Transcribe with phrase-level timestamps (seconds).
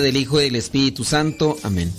[0.00, 1.56] Del Hijo y del Espíritu Santo.
[1.62, 1.92] Amén.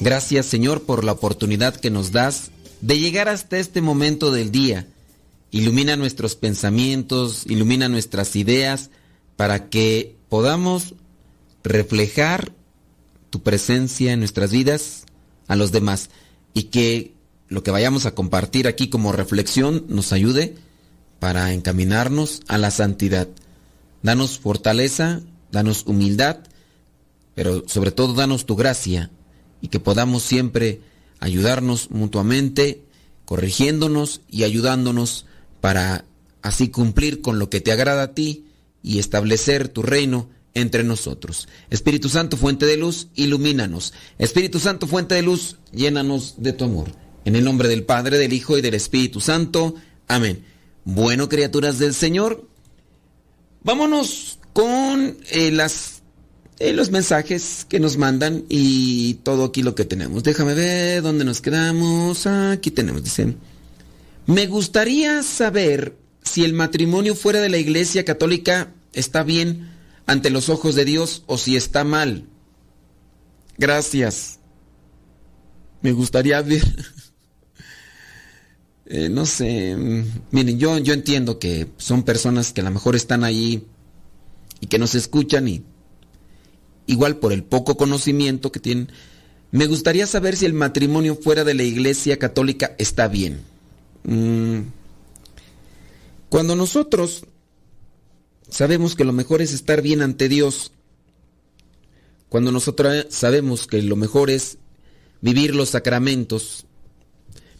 [0.00, 2.50] Gracias Señor por la oportunidad que nos das
[2.80, 4.86] de llegar hasta este momento del día.
[5.50, 8.90] Ilumina nuestros pensamientos, ilumina nuestras ideas
[9.36, 10.94] para que podamos
[11.62, 12.52] reflejar
[13.30, 15.04] tu presencia en nuestras vidas
[15.48, 16.10] a los demás
[16.54, 17.12] y que
[17.48, 20.56] lo que vayamos a compartir aquí como reflexión nos ayude
[21.18, 23.28] para encaminarnos a la santidad.
[24.02, 25.20] Danos fortaleza,
[25.52, 26.38] danos humildad,
[27.34, 29.10] pero sobre todo danos tu gracia
[29.60, 30.80] y que podamos siempre
[31.18, 32.82] ayudarnos mutuamente,
[33.24, 35.26] corrigiéndonos y ayudándonos
[35.60, 36.04] para
[36.42, 38.46] así cumplir con lo que te agrada a ti
[38.82, 41.48] y establecer tu reino entre nosotros.
[41.68, 43.92] Espíritu Santo, fuente de luz, ilumínanos.
[44.18, 46.92] Espíritu Santo, fuente de luz, llénanos de tu amor.
[47.24, 49.74] En el nombre del Padre, del Hijo y del Espíritu Santo.
[50.08, 50.44] Amén.
[50.84, 52.48] Bueno, criaturas del Señor,
[53.62, 55.99] vámonos con eh, las
[56.60, 60.22] eh, los mensajes que nos mandan y todo aquí lo que tenemos.
[60.22, 62.26] Déjame ver dónde nos quedamos.
[62.26, 63.34] Aquí tenemos, dice.
[64.26, 69.70] Me gustaría saber si el matrimonio fuera de la iglesia católica está bien
[70.04, 72.26] ante los ojos de Dios o si está mal.
[73.56, 74.38] Gracias.
[75.80, 76.62] Me gustaría ver.
[78.92, 79.76] Eh, no sé.
[79.76, 83.64] mm, Miren, yo, yo entiendo que son personas que a lo mejor están ahí
[84.58, 85.62] y que nos escuchan y
[86.90, 88.88] igual por el poco conocimiento que tienen,
[89.52, 93.42] me gustaría saber si el matrimonio fuera de la iglesia católica está bien.
[94.04, 94.60] Mm,
[96.28, 97.24] Cuando nosotros
[98.48, 100.72] sabemos que lo mejor es estar bien ante Dios,
[102.28, 104.58] cuando nosotros sabemos que lo mejor es
[105.20, 106.66] vivir los sacramentos,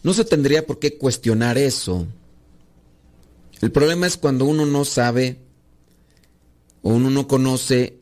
[0.02, 2.06] no se tendría por qué cuestionar eso.
[3.60, 5.38] El problema es cuando uno no sabe
[6.82, 8.00] o uno no conoce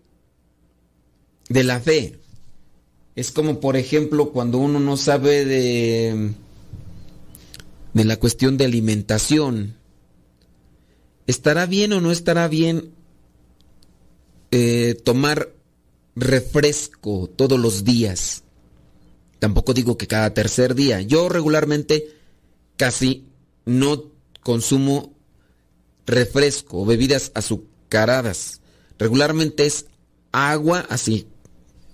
[1.48, 2.18] de la fe.
[3.14, 6.32] Es como, por ejemplo, cuando uno no sabe de,
[7.92, 9.76] de la cuestión de alimentación.
[11.26, 12.92] ¿Estará bien o no estará bien
[14.50, 15.52] eh, tomar
[16.14, 18.44] refresco todos los días?
[19.38, 21.00] Tampoco digo que cada tercer día.
[21.00, 22.14] Yo regularmente
[22.76, 23.26] casi
[23.66, 24.04] no
[24.42, 25.12] consumo
[26.06, 28.60] refresco o bebidas azucaradas.
[28.98, 29.86] Regularmente es
[30.32, 31.26] agua así,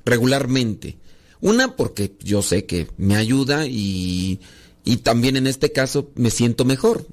[0.04, 0.96] regularmente.
[1.40, 4.40] Una porque yo sé que me ayuda y,
[4.84, 7.06] y también en este caso me siento mejor.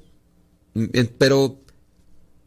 [0.74, 1.60] Eh, Pero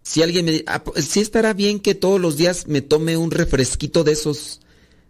[0.02, 4.04] si alguien me dice, ah, estará bien que todos los días me tome un refresquito
[4.04, 4.62] de esos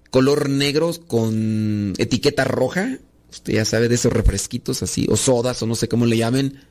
[0.10, 3.00] color negros con etiqueta roja.
[3.30, 6.62] Usted ya sabe de esos refresquitos así, o sodas, o no sé cómo le llamen.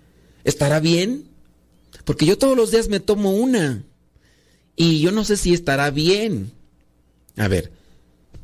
[0.44, 1.25] ¿Estará bien?
[2.04, 3.85] Porque yo todos los días me tomo una.
[4.76, 6.52] Y yo no sé si estará bien.
[7.37, 7.73] A ver,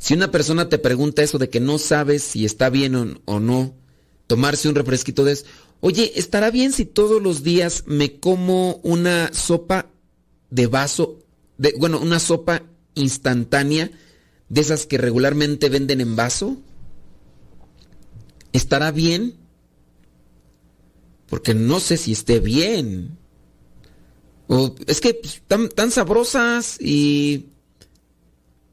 [0.01, 3.75] si una persona te pregunta eso de que no sabes si está bien o, no,
[4.27, 5.45] tomarse un refresquito de eso,
[5.81, 9.91] oye, ¿estará bien si todos los días me como una sopa
[10.49, 11.19] de vaso,
[11.59, 12.63] de, bueno, una sopa
[12.95, 13.91] instantánea
[14.49, 16.57] de esas que regularmente venden en vaso?
[18.55, 19.35] ¿Estará bien?
[21.29, 23.19] Porque no sé si esté bien.
[24.49, 27.50] O es que pues, tan sabrosas y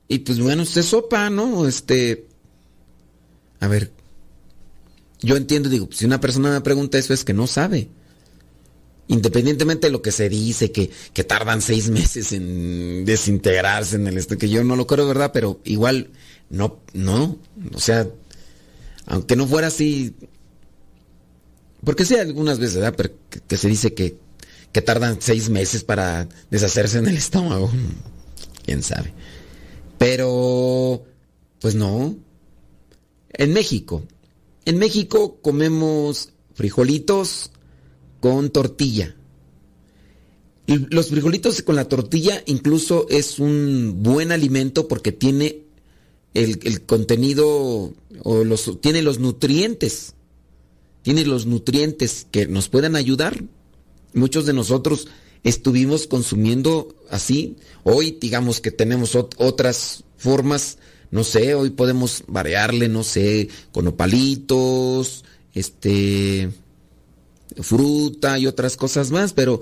[0.07, 1.67] y pues bueno, es sopa, ¿no?
[1.67, 2.27] Este
[3.59, 3.91] a ver.
[5.21, 7.89] yo entiendo, digo, si una persona me pregunta eso es que no sabe.
[9.09, 14.17] Independientemente de lo que se dice, que, que tardan seis meses en desintegrarse en el
[14.17, 15.31] este, que yo no lo creo, ¿verdad?
[15.33, 16.11] Pero igual,
[16.49, 17.37] no, no,
[17.73, 18.07] o sea,
[19.05, 20.13] aunque no fuera así,
[21.83, 22.95] porque sí, algunas veces, ¿verdad?
[22.97, 23.11] Pero
[23.47, 24.17] que, se dice que,
[24.71, 27.71] que tardan seis meses para deshacerse en el estómago.
[28.65, 29.13] Quién sabe.
[29.97, 31.03] Pero,
[31.59, 32.15] pues no.
[33.29, 34.03] En México,
[34.65, 37.51] en México comemos frijolitos
[38.19, 39.15] con tortilla.
[40.65, 45.63] Y los frijolitos con la tortilla incluso es un buen alimento porque tiene
[46.33, 50.15] el, contenido o los, tiene los nutrientes
[51.07, 53.41] tiene los nutrientes que nos puedan ayudar.
[54.13, 55.07] Muchos de nosotros
[55.43, 57.57] estuvimos consumiendo así.
[57.83, 60.77] Hoy digamos que tenemos otras formas,
[61.11, 66.49] no sé, hoy podemos variarle, no sé, con opalitos, este
[67.61, 69.61] fruta y otras cosas más, pero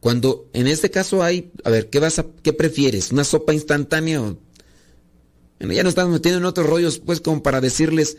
[0.00, 3.12] cuando en este caso hay, a ver, ¿qué vas a qué prefieres?
[3.12, 4.20] ¿Una sopa instantánea?
[4.20, 8.16] Bueno, ya nos estamos metiendo en otros rollos pues como para decirles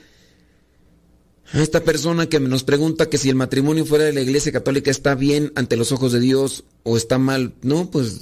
[1.62, 5.14] esta persona que nos pregunta que si el matrimonio fuera de la iglesia católica está
[5.14, 7.54] bien ante los ojos de Dios o está mal.
[7.62, 8.22] No, pues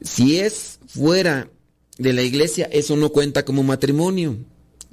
[0.00, 1.50] si es fuera
[1.98, 4.36] de la iglesia, eso no cuenta como matrimonio.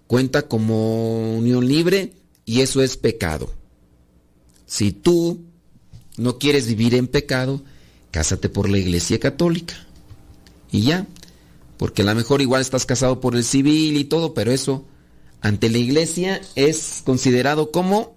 [0.07, 3.53] Cuenta como unión libre y eso es pecado.
[4.65, 5.45] Si tú
[6.17, 7.61] no quieres vivir en pecado,
[8.09, 9.75] cásate por la iglesia católica.
[10.71, 11.05] Y ya.
[11.77, 14.85] Porque a lo mejor igual estás casado por el civil y todo, pero eso
[15.41, 18.15] ante la iglesia es considerado como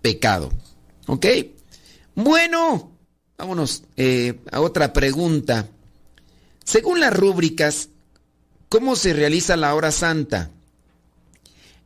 [0.00, 0.50] pecado.
[1.06, 1.26] ¿Ok?
[2.14, 2.92] Bueno,
[3.38, 5.68] vámonos eh, a otra pregunta.
[6.64, 7.88] Según las rúbricas,
[8.68, 10.50] ¿cómo se realiza la hora santa?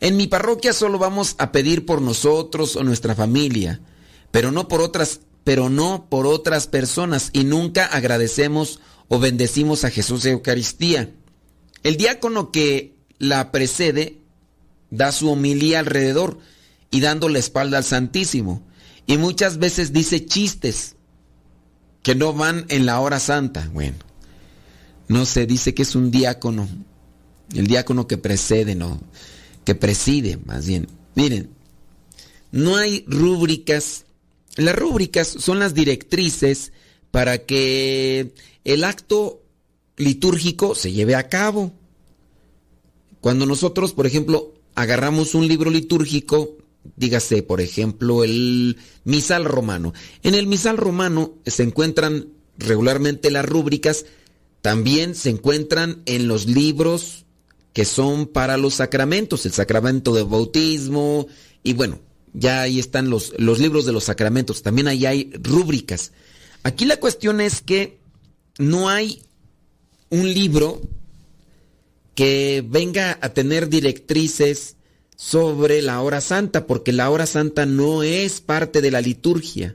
[0.00, 3.80] En mi parroquia solo vamos a pedir por nosotros o nuestra familia,
[4.30, 9.90] pero no por otras, pero no por otras personas y nunca agradecemos o bendecimos a
[9.90, 11.14] Jesús de Eucaristía.
[11.82, 14.20] El diácono que la precede
[14.90, 16.38] da su homilía alrededor
[16.90, 18.62] y dando la espalda al Santísimo.
[19.06, 20.96] Y muchas veces dice chistes
[22.02, 23.68] que no van en la hora santa.
[23.72, 23.96] Bueno,
[25.08, 26.68] no se dice que es un diácono,
[27.54, 29.00] el diácono que precede, no,
[29.64, 30.88] que preside, más bien.
[31.14, 31.50] Miren,
[32.50, 34.04] no hay rúbricas.
[34.56, 36.72] Las rúbricas son las directrices
[37.10, 39.42] para que el acto
[39.96, 41.72] litúrgico se lleve a cabo.
[43.20, 46.56] Cuando nosotros, por ejemplo, agarramos un libro litúrgico,
[46.96, 49.92] dígase, por ejemplo, el misal romano.
[50.22, 52.28] En el misal romano se encuentran
[52.58, 54.04] regularmente las rúbricas,
[54.62, 57.24] también se encuentran en los libros
[57.72, 61.26] que son para los sacramentos, el sacramento de bautismo,
[61.62, 61.98] y bueno,
[62.32, 66.12] ya ahí están los, los libros de los sacramentos, también ahí hay rúbricas.
[66.62, 67.98] Aquí la cuestión es que
[68.58, 69.22] no hay
[70.10, 70.80] un libro
[72.16, 74.76] que venga a tener directrices
[75.16, 79.74] sobre la hora santa, porque la hora santa no es parte de la liturgia.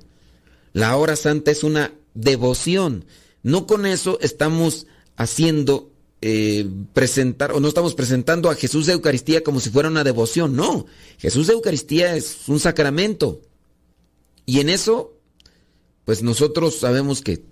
[0.74, 3.05] La hora santa es una devoción.
[3.43, 9.43] No con eso estamos haciendo eh, presentar, o no estamos presentando a Jesús de Eucaristía
[9.43, 10.55] como si fuera una devoción.
[10.55, 10.88] No,
[11.19, 13.41] Jesús de Eucaristía es un sacramento.
[14.48, 15.15] Y en eso,
[16.05, 17.43] pues nosotros sabemos que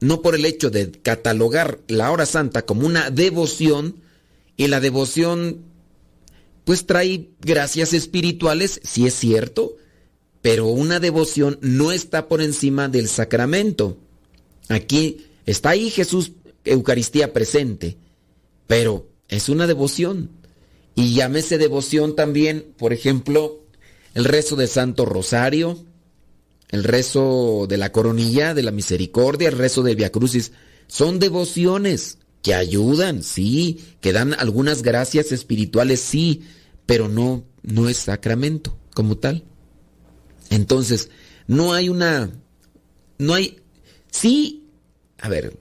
[0.00, 4.02] no por el hecho de catalogar la hora santa como una devoción,
[4.56, 5.64] y la devoción,
[6.64, 9.76] pues trae gracias espirituales, sí es cierto,
[10.42, 13.98] pero una devoción no está por encima del sacramento.
[14.68, 16.32] Aquí está ahí Jesús,
[16.64, 17.96] Eucaristía presente,
[18.66, 20.30] pero es una devoción.
[20.94, 23.64] Y llámese devoción también, por ejemplo,
[24.14, 25.78] el rezo de Santo Rosario,
[26.70, 30.52] el rezo de la coronilla, de la misericordia, el rezo de Via Crucis,
[30.86, 36.42] son devociones que ayudan, sí, que dan algunas gracias espirituales, sí,
[36.84, 39.44] pero no, no es sacramento como tal.
[40.50, 41.08] Entonces,
[41.46, 42.30] no hay una,
[43.16, 43.62] no hay,
[44.10, 44.68] sí,
[45.18, 45.58] a ver,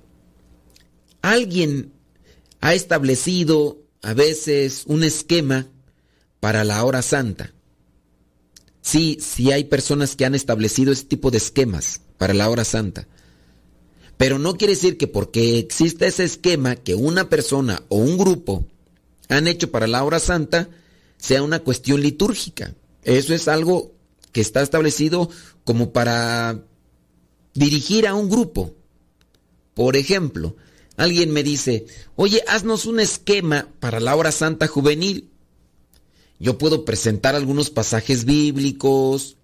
[1.22, 1.94] alguien
[2.60, 5.70] ha establecido a veces un esquema
[6.42, 7.54] para la hora santa.
[8.82, 13.08] Sí, sí hay personas que han establecido ese tipo de esquemas para la hora santa.
[14.18, 18.66] Pero no quiere decir que porque existe ese esquema que una persona o un grupo
[19.30, 20.70] han hecho para la hora santa,
[21.18, 22.76] sea una cuestión litúrgica.
[23.04, 23.94] Eso es algo
[24.32, 25.30] que está establecido
[25.64, 26.64] como para
[27.54, 28.76] dirigir a un grupo.
[29.74, 30.56] Por ejemplo,
[30.98, 35.30] alguien me dice, oye, haznos un esquema para la hora santa juvenil.
[36.40, 39.38] yo puedo presentar algunos pasajes bíblicos,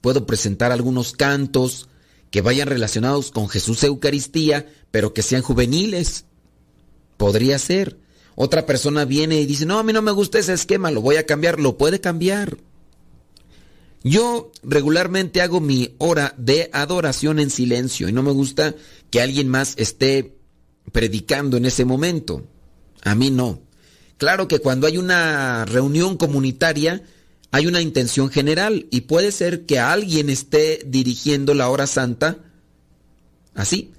[0.00, 1.88] puedo presentar algunos cantos
[2.32, 6.24] que vayan relacionados con Jesús Eucaristía, pero que sean juveniles.
[7.18, 7.98] Podría ser.
[8.34, 11.16] Otra persona viene y dice, no, a mí no me gusta ese esquema, lo voy
[11.16, 12.56] a cambiar, lo puede cambiar.
[14.02, 18.74] Yo regularmente hago mi hora de adoración en silencio y no me gusta
[19.10, 20.34] que alguien más esté
[20.90, 22.46] predicando en ese momento.
[23.02, 23.60] A mí no.
[24.16, 27.02] Claro que cuando hay una reunión comunitaria
[27.52, 32.38] hay una intención general y puede ser que alguien esté dirigiendo la hora santa
[33.54, 33.92] así.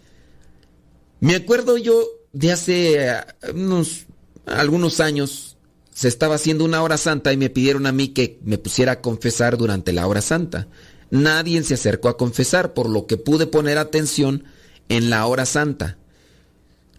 [1.19, 3.21] Me acuerdo yo de hace eh,
[3.53, 4.07] unos
[4.47, 5.55] algunos años
[5.93, 9.01] se estaba haciendo una hora santa y me pidieron a mí que me pusiera a
[9.01, 10.67] confesar durante la hora santa.
[11.11, 14.45] Nadie se acercó a confesar, por lo que pude poner atención
[14.89, 15.99] en la hora santa.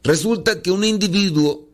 [0.05, 1.69] Resulta que un individuo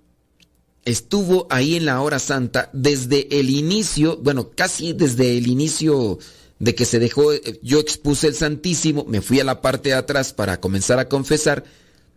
[0.84, 6.18] estuvo ahí en la hora santa desde el inicio, bueno, casi desde el inicio
[6.58, 7.32] de que se dejó,
[7.62, 11.64] yo expuse el Santísimo, me fui a la parte de atrás para comenzar a confesar,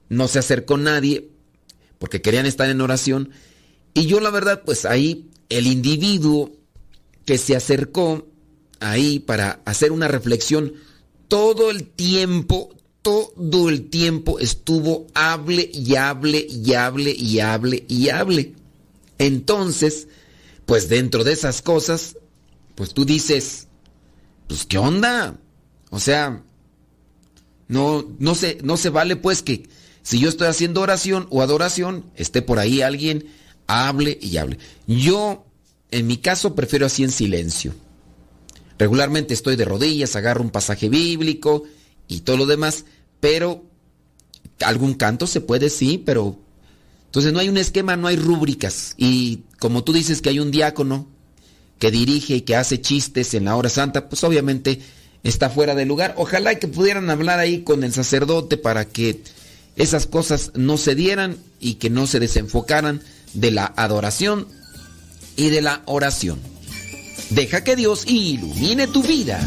[0.10, 1.30] no se acercó nadie
[1.98, 3.32] porque querían estar en oración
[3.94, 6.52] y yo la verdad, pues ahí el individuo
[7.26, 8.28] que se acercó
[8.80, 10.74] ahí para hacer una reflexión,
[11.28, 18.10] todo el tiempo, todo el tiempo estuvo hable y hable y hable y hable y
[18.10, 18.54] hable.
[19.20, 20.08] Entonces,
[20.66, 22.18] pues dentro de esas cosas,
[22.76, 23.68] pues tú dices,
[24.48, 25.38] pues qué onda?
[25.92, 26.42] O sea,
[27.68, 29.70] no no se no se vale pues que
[30.02, 33.28] si yo estoy haciendo oración o adoración, esté por ahí alguien
[33.68, 34.60] hable y hable.
[34.88, 35.46] Yo,
[35.92, 37.74] en mi caso, prefiero así en silencio.
[38.78, 41.64] Regularmente estoy de rodillas, agarro un pasaje bíblico
[42.08, 42.86] y todo lo demás,
[43.20, 43.64] pero
[44.62, 46.40] algún canto se puede, sí, pero...
[47.06, 48.96] Entonces no hay un esquema, no hay rúbricas.
[48.98, 51.08] Y como tú dices que hay un diácono
[51.78, 54.82] que dirige y que hace chistes en la hora santa, pues obviamente
[55.22, 56.16] está fuera de lugar.
[56.18, 59.22] Ojalá que pudieran hablar ahí con el sacerdote para que
[59.76, 63.02] esas cosas no se dieran y que no se desenfocaran
[63.34, 64.48] de la adoración
[65.36, 66.40] y de la oración.
[67.30, 69.40] Deja que Dios ilumine tu vida.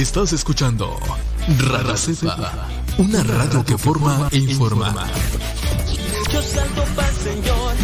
[0.00, 0.98] Estás escuchando
[1.58, 4.94] Radio Cepa, una radio que forma e informa.
[6.32, 7.74] Yo salto para Señor.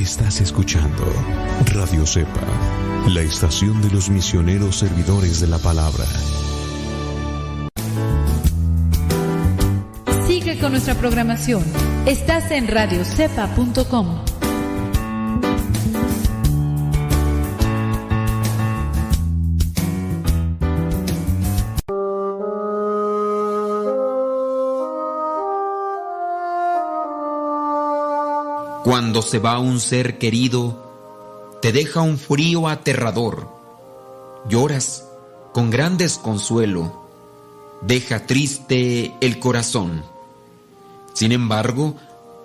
[0.00, 1.04] Estás escuchando
[1.74, 2.40] Radio Cepa,
[3.08, 6.06] la estación de los misioneros servidores de la palabra.
[10.26, 11.62] Sigue con nuestra programación.
[12.06, 14.37] Estás en radiocepa.com.
[29.22, 33.48] Se va un ser querido, te deja un frío aterrador.
[34.48, 35.04] Lloras
[35.52, 37.08] con gran desconsuelo.
[37.82, 40.04] Deja triste el corazón.
[41.14, 41.96] Sin embargo,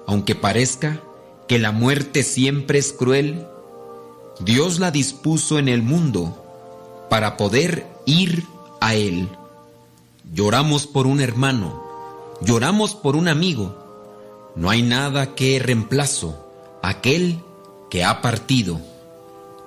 [0.08, 1.00] aunque parezca
[1.48, 3.46] que la muerte siempre es cruel,
[4.40, 6.44] Dios la dispuso en el mundo
[7.10, 8.46] para poder ir
[8.82, 9.30] a Él.
[10.34, 11.84] Lloramos por un hermano,
[12.42, 13.78] lloramos por un amigo,
[14.56, 16.43] no hay nada que reemplazo
[16.84, 17.40] aquel
[17.90, 18.80] que ha partido.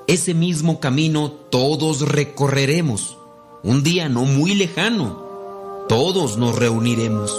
[0.06, 3.16] Ese mismo camino todos recorreremos.
[3.64, 7.32] Un día no muy lejano, todos nos reuniremos.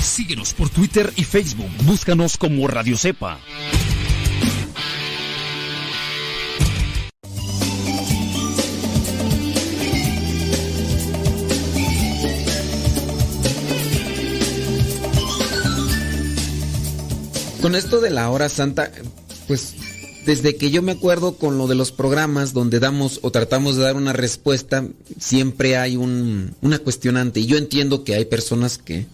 [0.00, 1.70] Síguenos por Twitter y Facebook.
[1.84, 3.38] Búscanos como Radio Cepa.
[17.64, 18.92] Con esto de la hora santa,
[19.48, 19.72] pues
[20.26, 23.84] desde que yo me acuerdo con lo de los programas donde damos o tratamos de
[23.84, 24.86] dar una respuesta,
[25.18, 27.40] siempre hay un, una cuestionante.
[27.40, 29.06] Y yo entiendo que hay personas que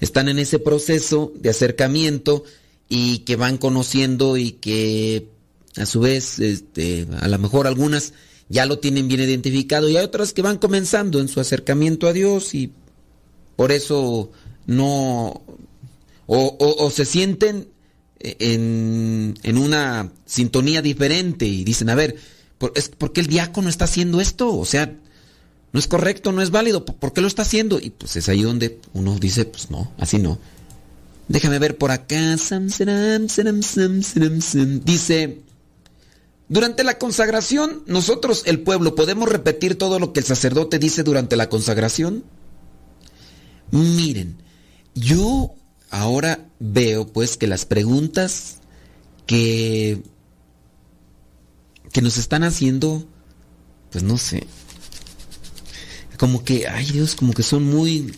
[0.00, 2.44] están en ese proceso de acercamiento
[2.88, 5.28] y que van conociendo y que
[5.76, 8.14] a su vez, este, a lo mejor algunas
[8.48, 12.14] ya lo tienen bien identificado y hay otras que van comenzando en su acercamiento a
[12.14, 12.72] Dios y
[13.56, 14.30] por eso
[14.66, 15.42] no
[16.26, 17.73] o, o se sienten
[18.20, 22.16] en, en una sintonía diferente y dicen, a ver,
[22.58, 24.56] ¿por, es, ¿por qué el diácono está haciendo esto?
[24.56, 24.96] O sea,
[25.72, 27.80] no es correcto, no es válido, ¿por qué lo está haciendo?
[27.80, 30.38] Y pues es ahí donde uno dice, pues no, así no.
[31.28, 32.36] Déjame ver por acá.
[34.84, 35.40] Dice,
[36.48, 41.36] durante la consagración, nosotros, el pueblo, ¿podemos repetir todo lo que el sacerdote dice durante
[41.36, 42.24] la consagración?
[43.70, 44.36] Miren,
[44.94, 45.54] yo
[45.94, 48.58] ahora veo pues que las preguntas
[49.26, 50.02] que,
[51.92, 53.06] que nos están haciendo,
[53.92, 54.44] pues no sé,
[56.18, 58.12] como que, ay Dios, como que son muy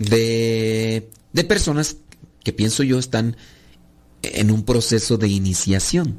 [0.00, 1.96] de, de personas
[2.42, 3.36] que pienso yo están
[4.22, 6.18] en un proceso de iniciación.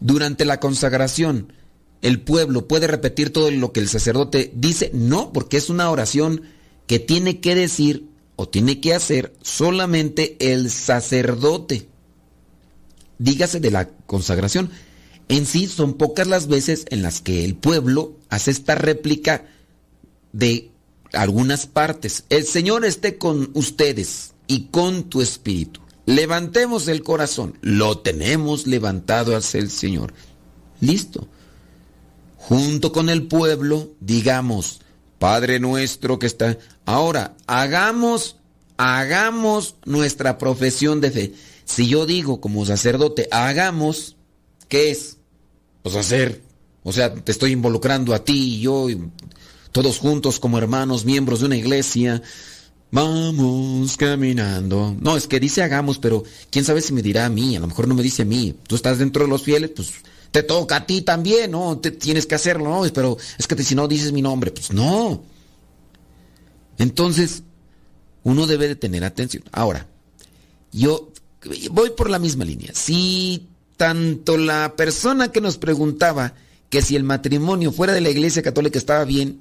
[0.00, 1.52] Durante la consagración,
[2.02, 4.90] ¿el pueblo puede repetir todo lo que el sacerdote dice?
[4.94, 6.42] No, porque es una oración
[6.88, 11.86] que tiene que decir o tiene que hacer solamente el sacerdote.
[13.18, 14.70] Dígase de la consagración.
[15.28, 19.44] En sí son pocas las veces en las que el pueblo hace esta réplica
[20.32, 20.70] de
[21.12, 22.24] algunas partes.
[22.30, 25.80] El Señor esté con ustedes y con tu espíritu.
[26.06, 27.58] Levantemos el corazón.
[27.60, 30.14] Lo tenemos levantado hacia el Señor.
[30.80, 31.28] Listo.
[32.36, 34.80] Junto con el pueblo, digamos,
[35.18, 36.58] Padre nuestro que está...
[36.84, 38.36] Ahora, hagamos,
[38.76, 41.32] hagamos nuestra profesión de fe.
[41.64, 44.16] Si yo digo como sacerdote, hagamos,
[44.68, 45.18] ¿qué es?
[45.82, 46.42] Pues hacer.
[46.82, 48.86] O sea, te estoy involucrando a ti y yo,
[49.72, 52.22] todos juntos como hermanos, miembros de una iglesia.
[52.90, 54.96] Vamos caminando.
[54.98, 57.56] No, es que dice hagamos, pero quién sabe si me dirá a mí.
[57.56, 58.54] A lo mejor no me dice a mí.
[58.66, 59.92] Tú estás dentro de los fieles, pues
[60.38, 61.78] te toca a ti también, ¿no?
[61.78, 62.88] Te, tienes que hacerlo, ¿no?
[62.92, 65.20] Pero es que si no dices mi nombre, pues no.
[66.78, 67.42] Entonces,
[68.22, 69.42] uno debe de tener atención.
[69.50, 69.88] Ahora,
[70.70, 71.10] yo
[71.72, 72.70] voy por la misma línea.
[72.72, 76.34] Si tanto la persona que nos preguntaba
[76.70, 79.40] que si el matrimonio fuera de la iglesia católica estaba bien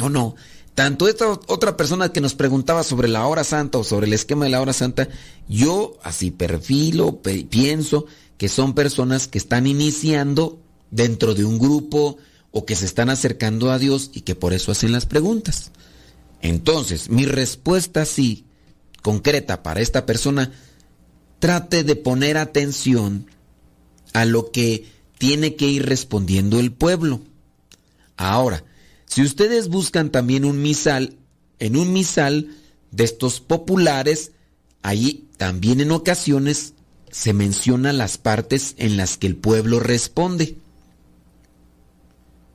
[0.00, 0.34] o no,
[0.74, 4.44] tanto esta otra persona que nos preguntaba sobre la hora santa o sobre el esquema
[4.44, 5.08] de la hora santa,
[5.48, 8.06] yo así perfilo, pienso
[8.40, 10.58] que son personas que están iniciando
[10.90, 12.16] dentro de un grupo
[12.52, 15.72] o que se están acercando a Dios y que por eso hacen las preguntas.
[16.40, 18.46] Entonces, mi respuesta sí,
[19.02, 20.52] concreta para esta persona,
[21.38, 23.26] trate de poner atención
[24.14, 24.86] a lo que
[25.18, 27.20] tiene que ir respondiendo el pueblo.
[28.16, 28.64] Ahora,
[29.04, 31.18] si ustedes buscan también un misal,
[31.58, 32.56] en un misal
[32.90, 34.32] de estos populares,
[34.80, 36.72] ahí también en ocasiones
[37.10, 40.56] se menciona las partes en las que el pueblo responde.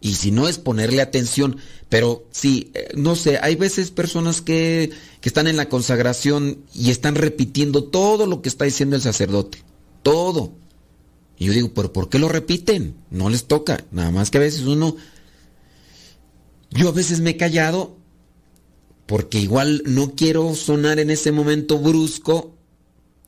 [0.01, 1.57] Y si no es ponerle atención,
[1.89, 6.91] pero sí, eh, no sé, hay veces personas que, que están en la consagración y
[6.91, 9.63] están repitiendo todo lo que está diciendo el sacerdote.
[10.03, 10.53] Todo.
[11.37, 12.95] Y yo digo, pero ¿por qué lo repiten?
[13.09, 13.83] No les toca.
[13.91, 14.95] Nada más que a veces uno
[16.75, 17.95] yo a veces me he callado
[19.05, 22.54] porque igual no quiero sonar en ese momento brusco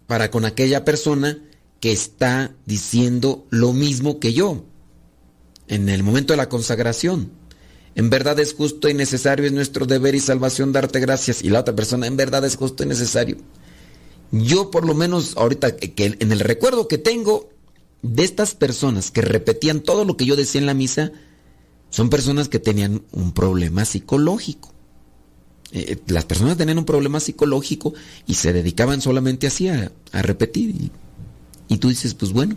[0.07, 1.37] para con aquella persona
[1.79, 4.63] que está diciendo lo mismo que yo
[5.67, 7.31] en el momento de la consagración.
[7.95, 11.43] En verdad es justo y necesario, es nuestro deber y salvación darte gracias.
[11.43, 13.37] Y la otra persona, en verdad es justo y necesario.
[14.31, 17.49] Yo por lo menos ahorita que en el recuerdo que tengo
[18.01, 21.11] de estas personas que repetían todo lo que yo decía en la misa,
[21.89, 24.73] son personas que tenían un problema psicológico.
[25.71, 27.93] Eh, las personas tenían un problema psicológico
[28.25, 30.91] y se dedicaban solamente así a, repetir.
[31.67, 32.55] Y, tú dices, pues bueno,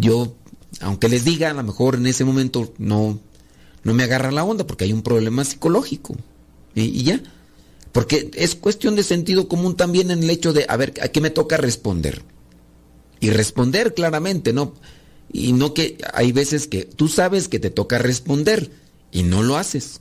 [0.00, 0.34] yo,
[0.80, 3.18] aunque les diga, a lo mejor en ese momento no,
[3.84, 6.16] no me agarra la onda porque hay un problema psicológico.
[6.74, 7.22] y ya.
[7.92, 11.20] Porque es cuestión de sentido común también en el hecho de, a ver, ¿a qué
[11.20, 12.22] me toca responder?
[13.20, 14.74] Y responder claramente, ¿no?
[15.30, 18.70] Y no que hay veces que tú sabes que te toca responder
[19.12, 20.00] y no lo haces.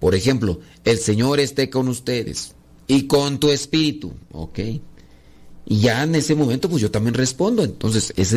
[0.00, 2.54] Por ejemplo, el Señor esté con ustedes
[2.88, 4.58] y con tu espíritu, ¿ok?
[5.66, 7.62] Y ya en ese momento pues yo también respondo.
[7.62, 8.34] Entonces, es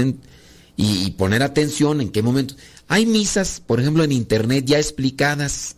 [0.75, 2.55] y, poner atención en qué momento.
[2.87, 5.77] Hay misas, por ejemplo, en internet ya explicadas,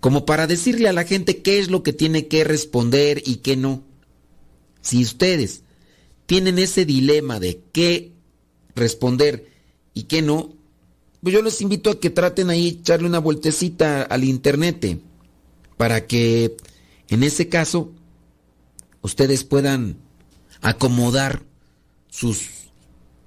[0.00, 3.56] como para decirle a la gente qué es lo que tiene que responder y qué
[3.56, 3.84] no.
[4.80, 5.62] Si ustedes
[6.26, 8.12] tienen ese dilema de qué
[8.74, 9.48] responder
[9.94, 10.54] y que no,
[11.26, 15.00] pues yo les invito a que traten ahí echarle una vueltecita al internet
[15.76, 16.56] para que
[17.08, 17.90] en ese caso
[19.02, 19.96] ustedes puedan
[20.60, 21.42] acomodar
[22.10, 22.46] sus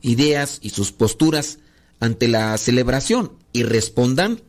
[0.01, 1.59] ideas y sus posturas
[1.99, 4.43] ante la celebración y respondan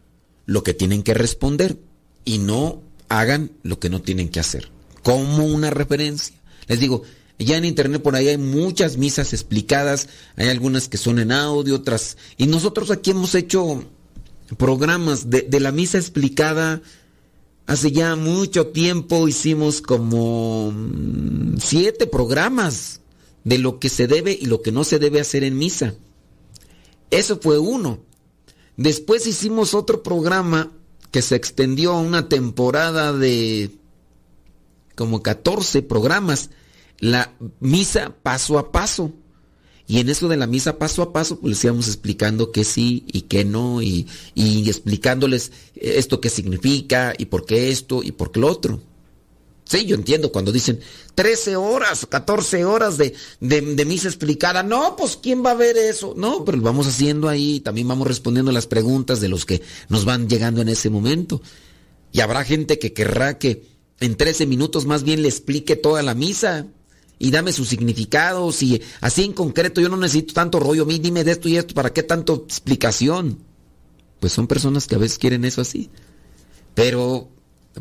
[0.47, 1.77] lo que tienen que responder
[2.25, 4.71] y no hagan lo que no tienen que hacer.
[5.03, 6.37] Como una referencia.
[6.69, 7.03] Les digo,
[7.45, 11.77] Ya en internet por ahí hay muchas misas explicadas, hay algunas que son en audio,
[11.77, 12.17] otras...
[12.37, 13.85] Y nosotros aquí hemos hecho
[14.59, 16.83] programas de, de la misa explicada.
[17.67, 23.01] Hace ya mucho tiempo hicimos como mm, siete programas
[23.45, 25.95] de lo que se debe y lo que no se debe hacer en misa.
[27.11, 28.01] Eso fue uno.
[28.77, 30.73] Después hicimos otro programa
[31.11, 33.71] que se extendió a una temporada de
[34.95, 36.51] como 14 programas,
[37.01, 39.13] la misa paso a paso.
[39.87, 43.05] Y en eso de la misa paso a paso, pues les íbamos explicando que sí
[43.09, 48.31] y que no, y, y explicándoles esto qué significa, y por qué esto, y por
[48.31, 48.81] qué lo otro.
[49.65, 50.81] Sí, yo entiendo cuando dicen
[51.15, 54.65] 13 horas, 14 horas de, de, misa explicada.
[54.65, 56.15] No, pues ¿quién va a ver eso?
[56.17, 60.05] No, pero lo vamos haciendo ahí, también vamos respondiendo las preguntas de los que nos
[60.05, 61.41] van llegando en ese momento.
[62.11, 63.65] Y habrá gente que querrá que
[64.01, 66.67] en 13 minutos más bien le explique toda la misa
[67.23, 71.23] y dame sus significados y así en concreto yo no necesito tanto rollo, mí dime
[71.23, 73.39] de esto y esto, ¿para qué tanto explicación?
[74.19, 75.91] Pues son personas que a veces quieren eso así.
[76.75, 77.29] Pero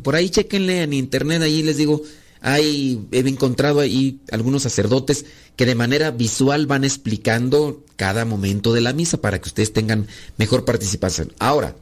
[0.02, 2.02] por ahí chequenle en internet, ahí les digo,
[2.42, 5.24] hay, he encontrado ahí algunos sacerdotes
[5.56, 10.06] que de manera visual van explicando cada momento de la misa para que ustedes tengan
[10.36, 11.32] mejor participación.
[11.38, 11.76] Ahora,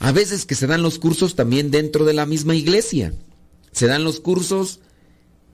[0.00, 3.12] a veces que se dan los cursos también dentro de la misma iglesia.
[3.70, 4.80] Se dan los cursos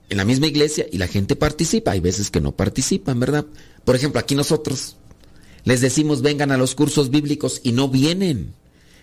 [0.09, 1.91] en la misma iglesia y la gente participa.
[1.91, 3.45] Hay veces que no participan, ¿verdad?
[3.83, 4.97] Por ejemplo, aquí nosotros
[5.63, 8.53] les decimos vengan a los cursos bíblicos y no vienen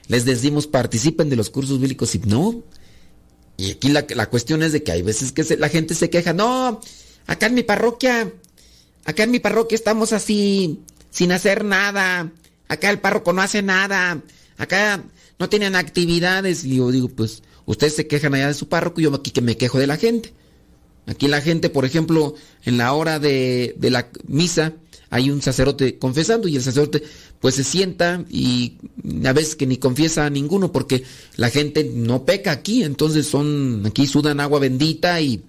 [0.08, 2.62] les decimos participen de los cursos bíblicos y no.
[3.56, 6.80] Y aquí la, cuestión es de que hay veces que la gente se queja, no,
[7.26, 8.32] acá en mi parroquia,
[9.04, 12.32] acá en mi parroquia estamos así, sin hacer nada,
[12.68, 14.20] acá el párroco no hace nada,
[14.56, 15.04] acá
[15.38, 16.64] no tienen actividades.
[16.64, 19.42] Y yo digo, pues ustedes se quejan allá de su párroco y yo aquí que
[19.42, 20.32] me quejo de la gente.
[21.06, 22.34] Aquí la gente, por ejemplo,
[22.64, 24.74] en la hora de, de la misa,
[25.10, 27.02] hay un sacerdote confesando y el sacerdote
[27.40, 28.78] pues se sienta y
[29.24, 31.04] a veces que ni confiesa a ninguno porque
[31.36, 35.42] la gente no peca aquí, entonces son aquí sudan agua bendita y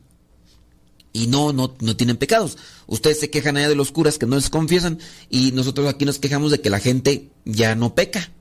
[1.13, 2.57] y no, no, no tienen pecados.
[2.87, 6.17] Ustedes se quejan allá de los curas que no les confiesan y nosotros aquí nos
[6.19, 8.31] quejamos de que la gente ya no peca.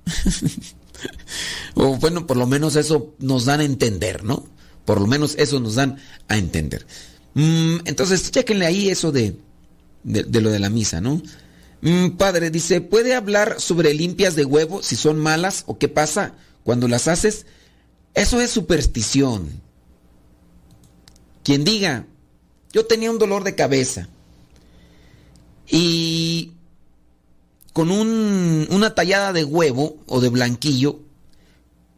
[1.75, 4.47] o bueno, por lo menos eso nos dan a entender, ¿no?
[4.85, 6.87] Por lo menos eso nos dan a entender.
[7.35, 9.37] Mm, entonces, chequenle ahí eso de,
[10.03, 11.23] de, lo de la misa, ¿no?
[11.81, 16.35] Mm, padre, dice, ¿puede hablar sobre limpias de huevo si son malas o qué pasa
[16.65, 17.47] cuando las haces?
[18.15, 19.49] Eso es superstición.
[21.43, 22.07] Quien diga,
[22.73, 24.09] yo tenía un dolor de cabeza
[25.69, 26.53] y
[27.73, 31.01] con un, una tallada de huevo o de blanquillo,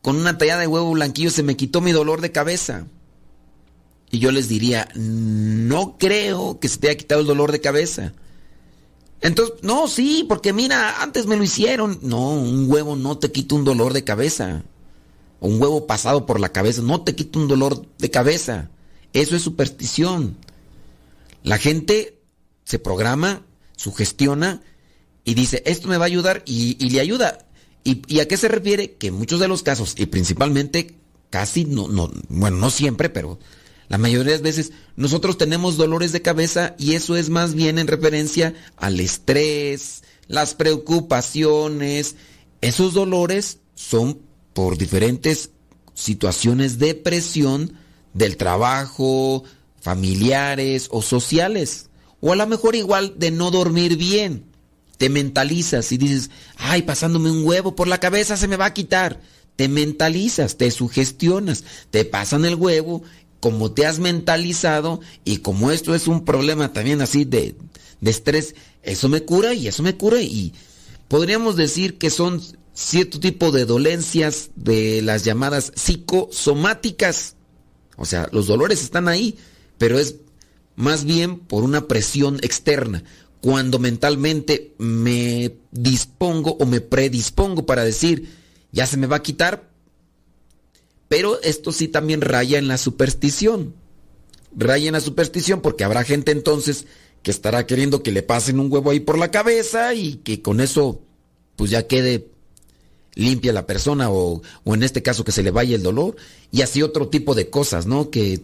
[0.04, 2.86] con una tallada de huevo blanquillo se me quitó mi dolor de cabeza.
[4.10, 8.12] Y yo les diría, no creo que se te haya quitado el dolor de cabeza.
[9.22, 12.00] Entonces, no, sí, porque mira, antes me lo hicieron.
[12.02, 14.64] No, un huevo no te quita un dolor de cabeza.
[15.40, 18.68] Un huevo pasado por la cabeza no te quita un dolor de cabeza.
[19.14, 20.36] Eso es superstición.
[21.42, 22.20] La gente
[22.64, 23.40] se programa,
[23.74, 24.60] sugestiona
[25.24, 27.46] y dice, esto me va a ayudar y, le ayuda.
[27.84, 28.94] ¿Y, ¿Y, a qué se refiere?
[28.94, 30.96] Que en muchos de los casos, y principalmente,
[31.30, 33.38] casi, no, no, bueno, no siempre, pero
[33.88, 37.78] la mayoría de las veces nosotros tenemos dolores de cabeza y eso es más bien
[37.78, 42.16] en referencia al estrés, las preocupaciones.
[42.60, 44.20] Esos dolores son
[44.54, 45.50] por diferentes
[45.92, 47.74] situaciones de presión
[48.14, 49.44] del trabajo,
[49.80, 51.90] familiares o sociales.
[52.20, 54.44] O a lo mejor igual de no dormir bien.
[54.98, 58.74] Te mentalizas y dices, ay, pasándome un huevo por la cabeza se me va a
[58.74, 59.20] quitar.
[59.56, 63.02] Te mentalizas, te sugestionas, te pasan el huevo
[63.44, 67.54] como te has mentalizado y como esto es un problema también así de,
[68.00, 70.54] estrés, eso me cura y eso me cura y
[71.08, 72.40] podríamos decir que son
[72.72, 77.36] cierto tipo de dolencias de las llamadas psicosomáticas.
[77.98, 79.36] O sea, los dolores están ahí,
[79.76, 80.16] pero es
[80.74, 83.04] más bien por una presión externa.
[83.44, 88.30] Cuando mentalmente me dispongo o me predispongo para decir,
[88.72, 89.68] ya se me va a quitar,
[91.08, 93.74] pero esto sí también raya en la superstición.
[94.56, 96.86] Raya en la superstición porque habrá gente entonces
[97.22, 100.62] que estará queriendo que le pasen un huevo ahí por la cabeza y que con
[100.62, 101.02] eso
[101.56, 102.28] pues ya quede
[103.14, 106.16] limpia la persona o, o en este caso que se le vaya el dolor
[106.50, 108.08] y así otro tipo de cosas, ¿no?
[108.08, 108.40] Que,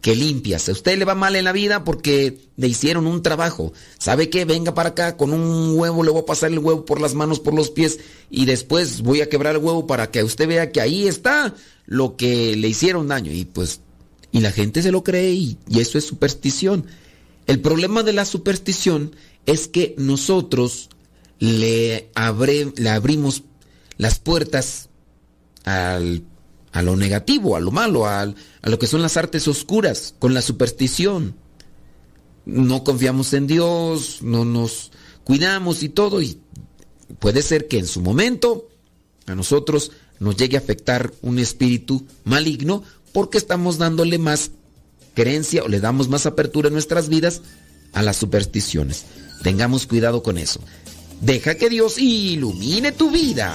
[0.00, 0.68] que limpias.
[0.68, 3.72] A usted le va mal en la vida porque le hicieron un trabajo.
[3.98, 4.44] ¿Sabe qué?
[4.44, 7.40] Venga para acá con un huevo, le voy a pasar el huevo por las manos,
[7.40, 10.80] por los pies y después voy a quebrar el huevo para que usted vea que
[10.80, 11.54] ahí está
[11.86, 13.32] lo que le hicieron daño.
[13.32, 13.80] Y pues,
[14.32, 16.86] y la gente se lo cree y, eso es superstición.
[17.46, 19.14] El problema de la superstición
[19.46, 20.88] es que nosotros
[21.38, 22.10] le,
[22.76, 23.42] le abrimos
[23.96, 24.88] las puertas
[25.64, 26.22] al,
[26.72, 30.42] a lo negativo, a lo malo, a lo que son las artes oscuras, con la
[30.42, 31.34] superstición.
[32.44, 34.92] No confiamos en Dios, no nos
[35.24, 36.40] cuidamos y todo, y
[37.18, 38.68] puede ser que en su momento
[39.26, 44.52] a nosotros nos llegue a afectar un espíritu maligno porque estamos dándole más
[45.14, 47.42] creencia o le damos más apertura en nuestras vidas
[47.92, 49.04] a las supersticiones.
[49.42, 50.60] Tengamos cuidado con eso.
[51.20, 53.54] Deja que Dios ilumine tu vida.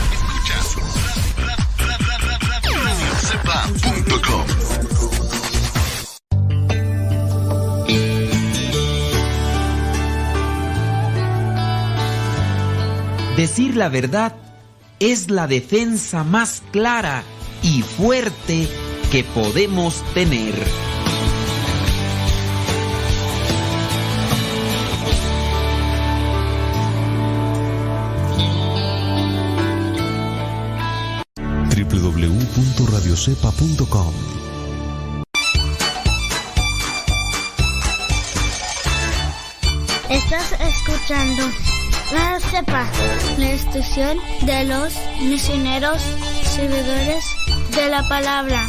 [13.41, 14.35] Decir la verdad
[14.99, 17.23] es la defensa más clara
[17.63, 18.67] y fuerte
[19.11, 20.53] que podemos tener.
[31.89, 34.13] www.radiocepa.com
[40.11, 41.41] Estás escuchando
[42.13, 42.89] La Cepa,
[43.37, 46.01] la estación de los misioneros
[46.43, 47.23] servidores
[47.73, 48.67] de la palabra.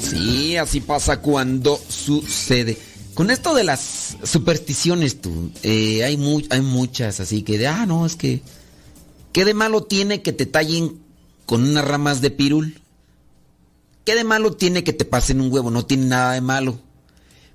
[0.00, 2.76] Sí, así pasa cuando sucede.
[3.14, 3.93] Con esto de las
[4.24, 6.18] supersticiones, tú, eh, hay,
[6.50, 8.42] hay muchas, así que de, ah, no, es que,
[9.32, 10.98] ¿qué de malo tiene que te tallen
[11.46, 12.80] con unas ramas de pirul?
[14.04, 15.70] ¿Qué de malo tiene que te pasen un huevo?
[15.70, 16.78] No tiene nada de malo.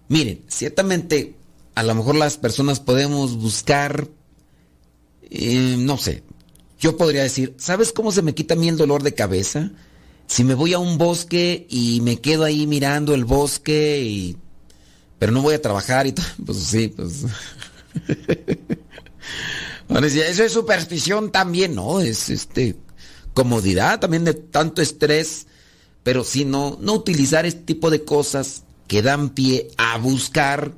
[0.07, 1.35] Miren, ciertamente,
[1.75, 4.07] a lo mejor las personas podemos buscar,
[5.29, 6.23] eh, no sé,
[6.79, 9.71] yo podría decir, ¿sabes cómo se me quita a mí el dolor de cabeza?
[10.27, 14.37] Si me voy a un bosque y me quedo ahí mirando el bosque y
[15.19, 17.25] pero no voy a trabajar y todo, pues sí, pues.
[19.89, 21.99] Eso es superstición también, ¿no?
[21.99, 22.77] Es este
[23.33, 25.47] comodidad también de tanto estrés,
[26.03, 30.73] pero sí no, no utilizar este tipo de cosas que dan pie a buscar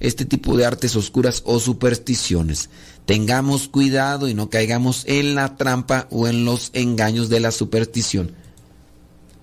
[0.00, 2.70] este tipo de artes oscuras o supersticiones.
[3.06, 8.32] Tengamos cuidado y no caigamos en la trampa o en los engaños de la superstición.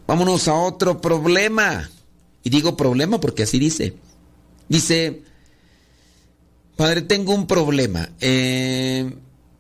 [0.06, 1.90] Vámonos a otro problema.
[2.44, 3.96] Y digo problema porque así dice.
[4.70, 5.24] Dice,
[6.76, 8.10] padre, tengo un problema.
[8.20, 9.16] Eh,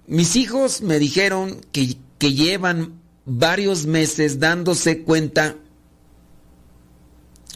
[0.07, 5.55] mis hijos me dijeron que, que llevan varios meses dándose cuenta.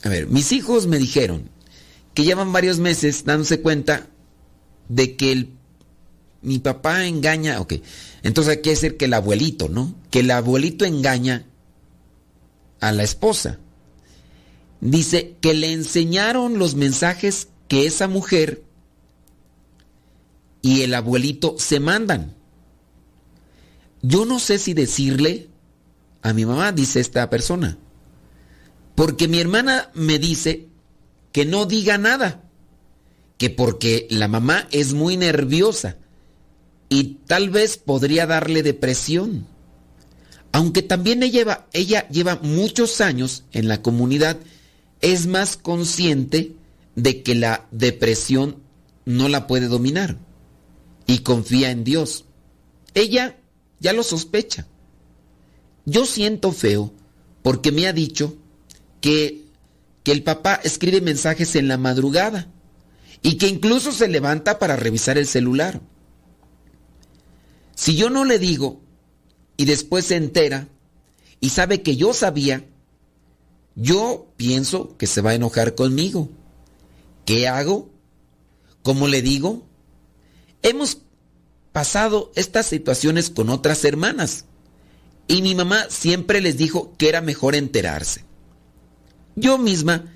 [0.03, 1.49] A ver, mis hijos me dijeron
[2.13, 4.07] que llevan varios meses dándose cuenta
[4.89, 5.53] de que el,
[6.41, 7.59] mi papá engaña.
[7.59, 7.75] Ok,
[8.23, 9.95] entonces hay que decir que el abuelito, ¿no?
[10.09, 11.45] Que el abuelito engaña
[12.79, 13.59] a la esposa.
[14.81, 18.63] Dice que le enseñaron los mensajes que esa mujer
[20.61, 22.35] y el abuelito se mandan.
[24.01, 25.49] Yo no sé si decirle
[26.21, 27.77] a mi mamá, dice esta persona,
[28.95, 30.67] porque mi hermana me dice
[31.31, 32.43] que no diga nada,
[33.37, 35.97] que porque la mamá es muy nerviosa
[36.89, 39.47] y tal vez podría darle depresión.
[40.51, 44.37] Aunque también ella lleva, ella lleva muchos años en la comunidad,
[45.01, 46.55] es más consciente
[46.95, 48.57] de que la depresión
[49.05, 50.17] no la puede dominar
[51.05, 52.25] y confía en Dios.
[52.93, 53.37] Ella
[53.79, 54.67] ya lo sospecha.
[55.85, 56.93] Yo siento feo
[57.41, 58.35] porque me ha dicho
[58.99, 59.45] que,
[60.03, 62.51] que el papá escribe mensajes en la madrugada
[63.21, 65.81] y que incluso se levanta para revisar el celular.
[67.75, 68.81] Si yo no le digo
[69.55, 70.67] y después se entera
[71.39, 72.65] y sabe que yo sabía,
[73.77, 76.29] yo pienso que se va a enojar conmigo.
[77.25, 77.89] ¿Qué hago?
[78.81, 79.67] ¿Cómo le digo?
[80.63, 80.97] Hemos
[81.71, 84.45] pasado estas situaciones con otras hermanas.
[85.27, 88.25] Y mi mamá siempre les dijo que era mejor enterarse.
[89.35, 90.11] Yo misma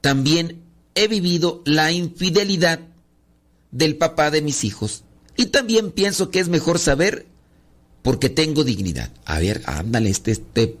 [0.00, 0.60] también
[0.96, 2.80] he vivido la infidelidad
[3.70, 5.04] del papá de mis hijos.
[5.36, 7.26] Y también pienso que es mejor saber
[8.02, 9.12] porque tengo dignidad.
[9.24, 10.76] A ver, ándale, este, este,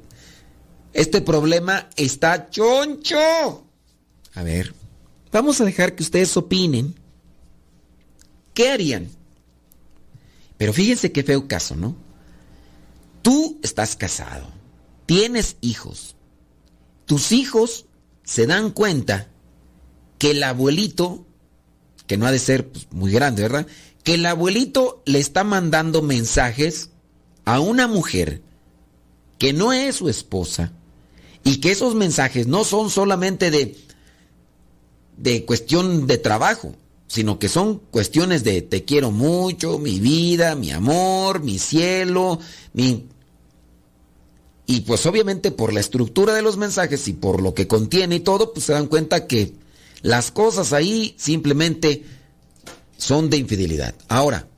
[0.94, 3.66] este problema está choncho.
[4.34, 4.72] A ver,
[5.32, 6.94] vamos a dejar que ustedes opinen.
[8.54, 9.08] ¿Qué harían?
[10.56, 11.96] Pero fíjense qué feo caso, ¿no?
[13.22, 14.46] Tú estás casado,
[15.04, 16.14] tienes hijos.
[17.06, 17.86] Tus hijos
[18.22, 19.28] se dan cuenta
[20.18, 21.26] que el abuelito,
[22.06, 23.66] que no ha de ser pues, muy grande, ¿verdad?
[24.04, 26.90] Que el abuelito le está mandando mensajes
[27.44, 28.42] a una mujer
[29.38, 30.72] que no es su esposa
[31.44, 33.76] y que esos mensajes no son solamente de
[35.16, 36.74] de cuestión de trabajo,
[37.06, 42.40] sino que son cuestiones de te quiero mucho, mi vida, mi amor, mi cielo,
[42.72, 43.06] mi
[44.66, 48.20] y pues obviamente por la estructura de los mensajes y por lo que contiene y
[48.20, 49.52] todo, pues se dan cuenta que
[50.00, 52.02] las cosas ahí simplemente
[52.96, 53.94] son de infidelidad.
[54.08, 54.48] Ahora,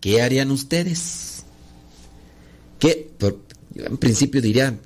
[0.00, 1.44] ¿qué harían ustedes?
[2.78, 3.10] ¿Qué?
[3.18, 4.78] Yo en principio diría,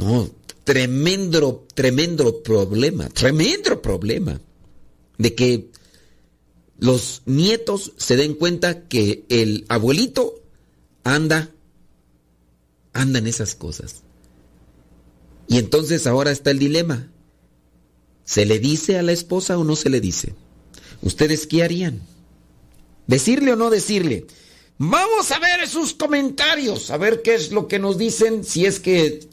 [0.00, 0.30] no,
[0.64, 4.40] tremendo, tremendo problema, tremendo problema
[5.18, 5.70] de que
[6.78, 10.42] los nietos se den cuenta que el abuelito
[11.04, 11.50] anda,
[12.94, 14.02] anda en esas cosas.
[15.48, 17.10] Y entonces ahora está el dilema.
[18.24, 20.34] ¿Se le dice a la esposa o no se le dice?
[21.02, 22.00] ¿Ustedes qué harían?
[23.06, 24.26] ¿Decirle o no decirle?
[24.78, 28.80] Vamos a ver sus comentarios, a ver qué es lo que nos dicen, si es
[28.80, 29.28] que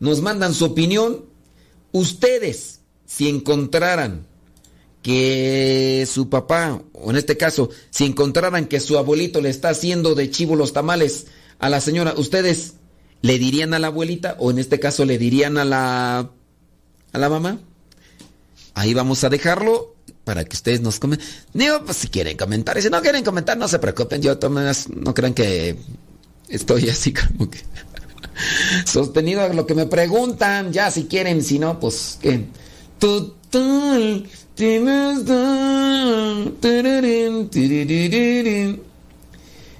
[0.00, 1.24] nos mandan su opinión.
[1.92, 4.26] Ustedes, si encontraran
[5.02, 10.14] que su papá, o en este caso, si encontraran que su abuelito le está haciendo
[10.14, 11.26] de chivo los tamales
[11.58, 12.74] a la señora, ¿ustedes
[13.22, 16.30] le dirían a la abuelita o en este caso le dirían a la
[17.12, 17.60] a la mamá?
[18.74, 19.94] Ahí vamos a dejarlo
[20.24, 21.26] para que ustedes nos comenten.
[21.54, 24.38] Digo, pues si quieren comentar, y si no quieren comentar, no se preocupen, yo
[24.94, 25.76] no crean que
[26.48, 27.58] estoy así como que
[28.84, 32.46] sostenido a lo que me preguntan, ya si quieren, si no, pues que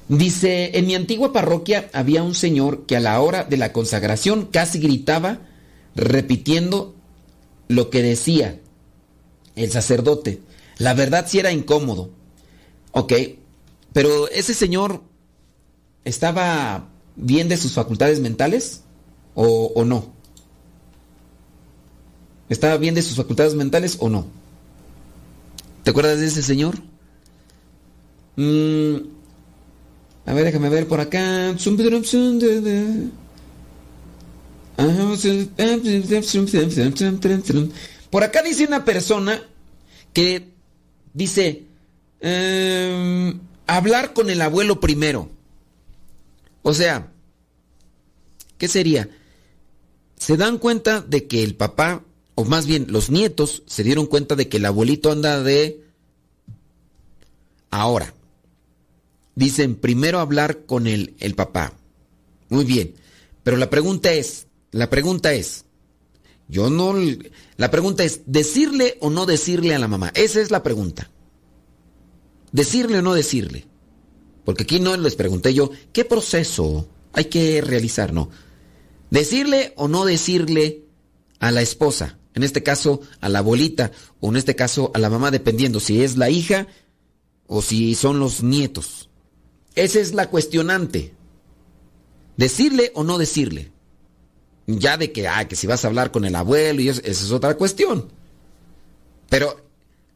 [0.09, 4.46] Dice, en mi antigua parroquia había un señor que a la hora de la consagración
[4.46, 5.40] casi gritaba
[5.94, 6.94] repitiendo
[7.68, 8.59] lo que decía
[9.54, 10.40] el sacerdote.
[10.78, 12.11] La verdad sí era incómodo.
[12.92, 13.12] Ok,
[13.92, 15.02] pero ese señor
[16.04, 16.88] estaba
[17.18, 18.82] bien de sus facultades mentales
[19.34, 20.06] o, no.
[22.48, 24.26] ¿Estaba bien de sus facultades mentales o no?
[25.84, 26.76] ¿Te acuerdas de ese señor?
[28.36, 28.96] Mm,
[30.26, 31.54] a ver, déjame ver por acá.
[38.10, 39.42] Por acá dice una persona
[40.12, 40.48] que
[41.14, 41.64] dice,
[42.20, 45.38] em, hablar con el abuelo primero.
[46.68, 47.10] O sea,
[48.58, 49.08] ¿qué sería?
[50.16, 52.04] Se dan cuenta de que el papá
[52.34, 55.82] o más bien los nietos se dieron cuenta de que el abuelito anda de...
[57.70, 58.12] Ahora,
[59.34, 61.72] dicen primero hablar con el, el papá.
[62.50, 62.96] Muy bien,
[63.44, 65.64] pero la pregunta es, la pregunta es,
[66.48, 66.94] yo no...
[67.56, 70.12] La pregunta es, ¿decirle o no decirle a la mamá?
[70.14, 71.10] Esa es la pregunta.
[72.52, 73.64] ¿Decirle o no decirle?
[74.49, 78.14] Porque aquí no les pregunté yo, ¿qué proceso hay que realizar?
[78.14, 78.30] No.
[79.11, 80.84] ¿Decirle o no decirle
[81.38, 82.16] a la esposa?
[82.34, 86.03] en este caso a la abuelita o en este caso a la mamá, dependiendo si
[86.03, 86.66] es la hija
[87.46, 89.11] o si son los nietos.
[89.74, 91.12] Esa es la cuestionante.
[92.38, 93.70] Decirle o no decirle.
[94.66, 97.22] Ya de que, ah, que si vas a hablar con el abuelo y eso, esa
[97.22, 98.11] es otra cuestión.
[99.28, 99.62] Pero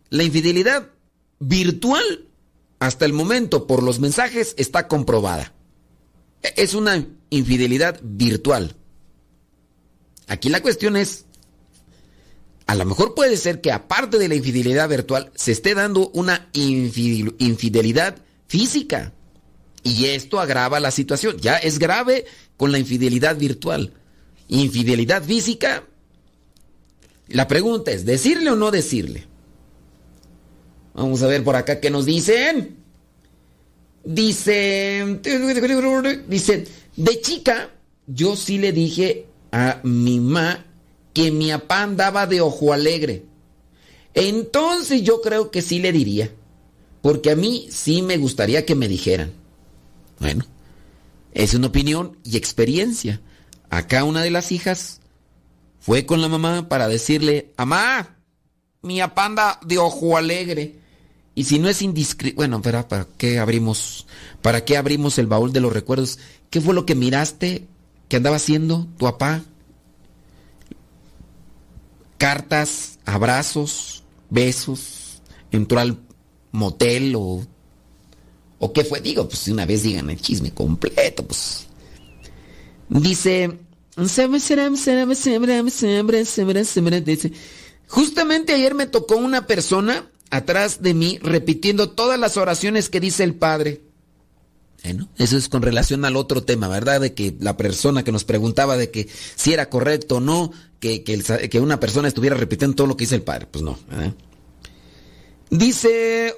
[0.08, 0.88] la infidelidad
[1.38, 2.31] virtual
[2.82, 5.52] hasta el momento por los mensajes está comprobada.
[6.42, 8.74] E, es una infidelidad virtual.
[10.26, 11.26] Aquí la cuestión es
[12.66, 16.48] a lo mejor puede ser que aparte de la infidelidad virtual se esté dando una
[16.54, 18.16] infidelidad
[18.48, 19.12] física.
[19.84, 21.36] Y esto agrava la situación.
[21.38, 22.24] Ya es grave
[22.56, 23.92] con la infidelidad virtual.
[24.48, 25.84] Infidelidad física.
[27.28, 29.28] La pregunta es, ¿decirle o no decirle?
[30.94, 32.76] Vamos a ver por acá qué nos dicen.
[34.04, 35.20] Dice,
[36.28, 36.64] dice,
[36.96, 37.70] de chica
[38.06, 40.66] yo sí le dije a mi mamá
[41.14, 43.24] que mi papá andaba de ojo alegre.
[44.14, 46.30] Entonces yo creo que sí le diría.
[47.02, 49.32] porque a mí sí me gustaría que me dijeran.
[50.20, 50.46] Bueno,
[51.34, 53.20] es una opinión y experiencia.
[53.70, 55.00] Acá una de las hijas
[55.80, 58.16] fue con la mamá para decirle, mamá,
[58.82, 60.76] mi apanda de ojo alegre.
[61.34, 64.06] Y si no es indiscreto, bueno, ¿para qué abrimos,
[64.42, 66.18] para qué abrimos el baúl de los recuerdos?
[66.50, 67.66] ¿Qué fue lo que miraste
[68.08, 69.42] que andaba haciendo tu papá?
[72.18, 75.98] Cartas, abrazos, besos, entró al
[76.52, 77.46] motel o
[78.64, 81.66] o qué fue, digo, pues una vez digan el chisme completo, pues.
[82.88, 83.58] Dice,
[87.92, 93.22] justamente ayer me tocó una persona atrás de mí repitiendo todas las oraciones que dice
[93.22, 93.82] el Padre.
[94.82, 97.02] Bueno, eso es con relación al otro tema, ¿verdad?
[97.02, 101.04] De que la persona que nos preguntaba de que si era correcto o no que,
[101.04, 103.46] que, una persona estuviera repitiendo todo lo que dice el Padre.
[103.50, 103.78] Pues no.
[105.50, 106.34] Dice,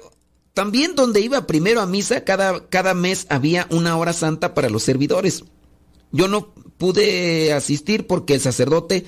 [0.53, 4.83] también donde iba primero a misa, cada, cada mes había una hora santa para los
[4.83, 5.45] servidores.
[6.11, 9.05] Yo no pude asistir porque el sacerdote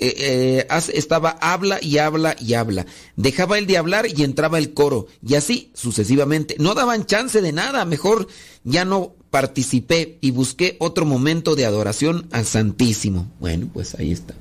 [0.00, 2.86] eh, eh, estaba habla y habla y habla.
[3.16, 5.08] Dejaba el de hablar y entraba el coro.
[5.26, 6.56] Y así sucesivamente.
[6.58, 7.84] No daban chance de nada.
[7.84, 8.26] Mejor
[8.64, 13.30] ya no participé y busqué otro momento de adoración al Santísimo.
[13.40, 14.34] Bueno, pues ahí está.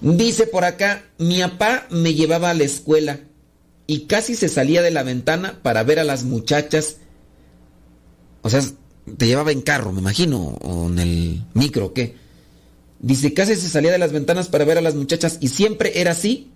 [0.00, 3.20] Dice por acá, mi papá me llevaba a la escuela
[3.86, 6.96] y casi se salía de la ventana para ver a las muchachas.
[8.42, 8.60] O sea,
[9.16, 12.27] te llevaba en carro, me imagino, o en el micro, ¿qué?
[13.00, 16.12] Dice, casi se salía de las ventanas para ver a las muchachas y siempre era
[16.12, 16.50] así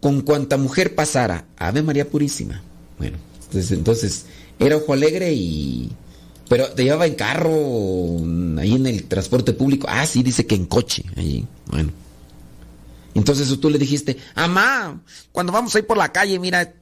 [0.00, 1.46] con cuanta mujer pasara.
[1.56, 2.62] Ave María Purísima.
[2.98, 4.24] Bueno, entonces, entonces
[4.58, 5.90] era ojo alegre y...
[6.48, 7.50] Pero te llevaba en carro,
[8.58, 9.86] ahí en el transporte público.
[9.88, 11.02] Ah, sí, dice que en coche.
[11.16, 11.90] Ahí, bueno.
[13.14, 15.00] Entonces tú le dijiste, amá,
[15.32, 16.74] cuando vamos a ir por la calle, mira,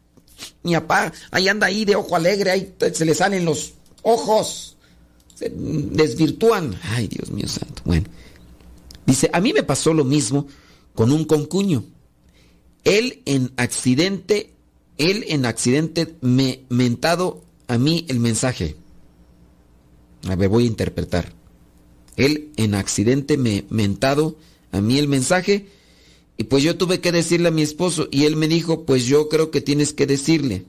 [0.62, 4.76] mi papá, ahí anda ahí de ojo alegre, ahí se le salen los ojos,
[5.34, 6.74] se desvirtúan.
[6.82, 7.82] Ay, Dios mío santo.
[7.84, 8.06] Bueno,
[9.06, 10.46] dice, a mí me pasó lo mismo
[10.94, 11.84] con un concuño.
[12.84, 14.54] Él en accidente,
[14.98, 18.76] él en accidente me mentado a mí el mensaje.
[20.28, 21.32] A ver, voy a interpretar.
[22.16, 24.36] Él en accidente me mentado
[24.70, 25.66] a mí el mensaje
[26.36, 29.28] y pues yo tuve que decirle a mi esposo y él me dijo, pues yo
[29.28, 30.64] creo que tienes que decirle.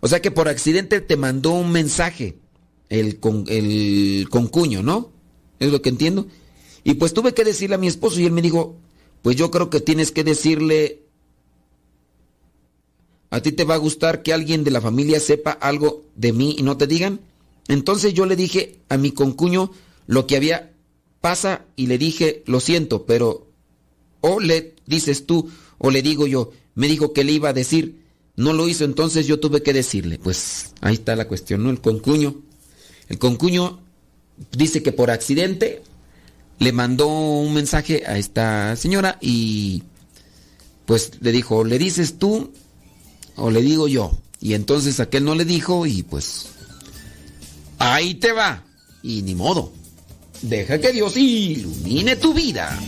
[0.00, 2.36] O sea que por accidente te mandó un mensaje
[2.88, 5.10] el, con, el concuño, ¿no?
[5.58, 6.26] Es lo que entiendo.
[6.86, 8.76] Y pues tuve que decirle a mi esposo y él me dijo,
[9.22, 11.02] pues yo creo que tienes que decirle,
[13.30, 16.54] a ti te va a gustar que alguien de la familia sepa algo de mí
[16.56, 17.18] y no te digan.
[17.66, 19.72] Entonces yo le dije a mi concuño
[20.06, 20.70] lo que había
[21.20, 23.48] pasa y le dije, lo siento, pero
[24.20, 28.00] o le dices tú, o le digo yo, me dijo que le iba a decir,
[28.36, 30.20] no lo hizo, entonces yo tuve que decirle.
[30.20, 31.70] Pues ahí está la cuestión, ¿no?
[31.70, 32.42] El concuño.
[33.08, 33.80] El concuño
[34.52, 35.82] dice que por accidente
[36.58, 39.82] le mandó un mensaje a esta señora y
[40.86, 42.52] pues le dijo, le dices tú
[43.36, 44.10] o le digo yo.
[44.40, 46.46] Y entonces aquel no le dijo y pues
[47.78, 48.64] ahí te va.
[49.02, 49.72] Y ni modo.
[50.42, 52.78] Deja que Dios ilumine tu vida.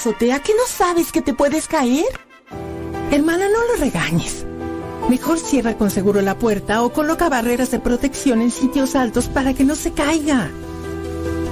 [0.00, 2.06] Azotea no sabes que te puedes caer?
[3.10, 4.46] Hermana, no lo regañes.
[5.10, 9.52] Mejor cierra con seguro la puerta o coloca barreras de protección en sitios altos para
[9.52, 10.50] que no se caiga.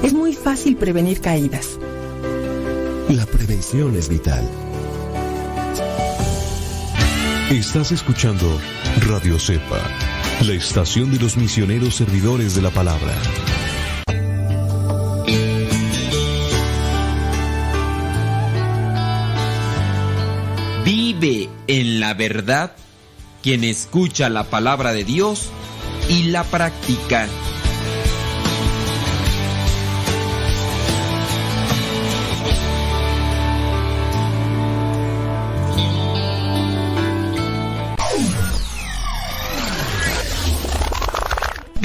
[0.03, 1.79] Es muy fácil prevenir caídas.
[3.11, 4.49] La prevención es vital.
[7.51, 8.59] Estás escuchando
[9.09, 9.83] Radio Cepa,
[10.47, 13.15] la estación de los misioneros servidores de la palabra.
[20.85, 22.73] Vive en la verdad
[23.43, 25.51] quien escucha la palabra de Dios
[26.09, 27.29] y la practica.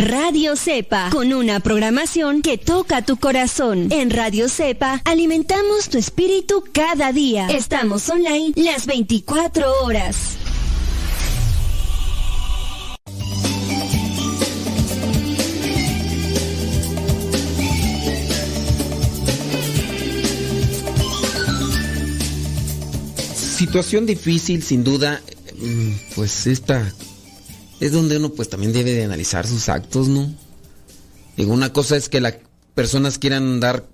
[0.06, 3.88] Radio Cepa, con una programación que toca tu corazón.
[3.90, 7.48] En Radio Cepa alimentamos tu espíritu cada día.
[7.48, 10.36] Estamos online las 24 horas.
[23.34, 25.22] Situación difícil, sin duda,
[25.58, 26.94] mm, pues esta
[27.86, 30.34] es donde uno pues también debe de analizar sus actos, ¿no?
[31.36, 32.36] Digo, una cosa es que las
[32.76, 33.86] personas quieran andar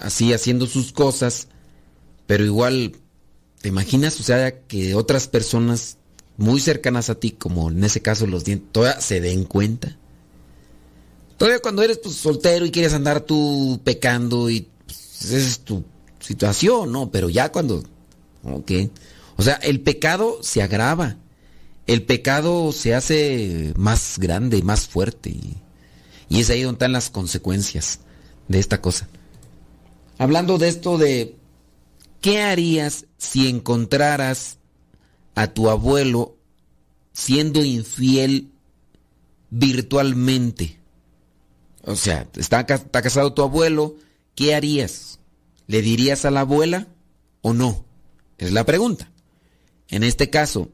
[0.00, 1.46] así haciendo sus cosas,
[2.26, 2.96] pero igual,
[3.60, 4.18] ¿te imaginas?
[4.18, 5.98] O sea, que otras personas
[6.36, 9.96] muy cercanas a ti, como en ese caso los dientes, todavía se den cuenta.
[11.36, 15.84] Todavía cuando eres pues, soltero y quieres andar tú pecando y pues, esa es tu
[16.18, 17.08] situación, ¿no?
[17.12, 17.84] Pero ya cuando...
[18.42, 18.72] Ok.
[19.36, 21.18] O sea, el pecado se agrava
[21.86, 25.30] el pecado se hace más grande, más fuerte.
[25.30, 25.56] Y,
[26.30, 28.00] es ahí donde están las consecuencias
[28.48, 29.08] de esta cosa.
[30.18, 31.36] Hablando de esto de,
[32.20, 34.58] ¿qué harías si encontraras
[35.34, 36.36] a tu abuelo
[37.12, 38.52] siendo infiel
[39.50, 40.78] virtualmente?
[41.84, 43.96] O sea, está, está casado tu abuelo,
[44.34, 45.18] ¿qué harías?
[45.66, 46.88] ¿Le dirías a la abuela
[47.42, 47.84] o no?
[48.38, 49.10] Es la pregunta.
[49.88, 50.70] En este caso,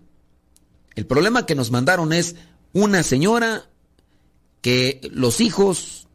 [0.99, 2.35] el problema que nos mandaron es
[2.73, 3.71] una señora
[4.63, 6.09] que los hijos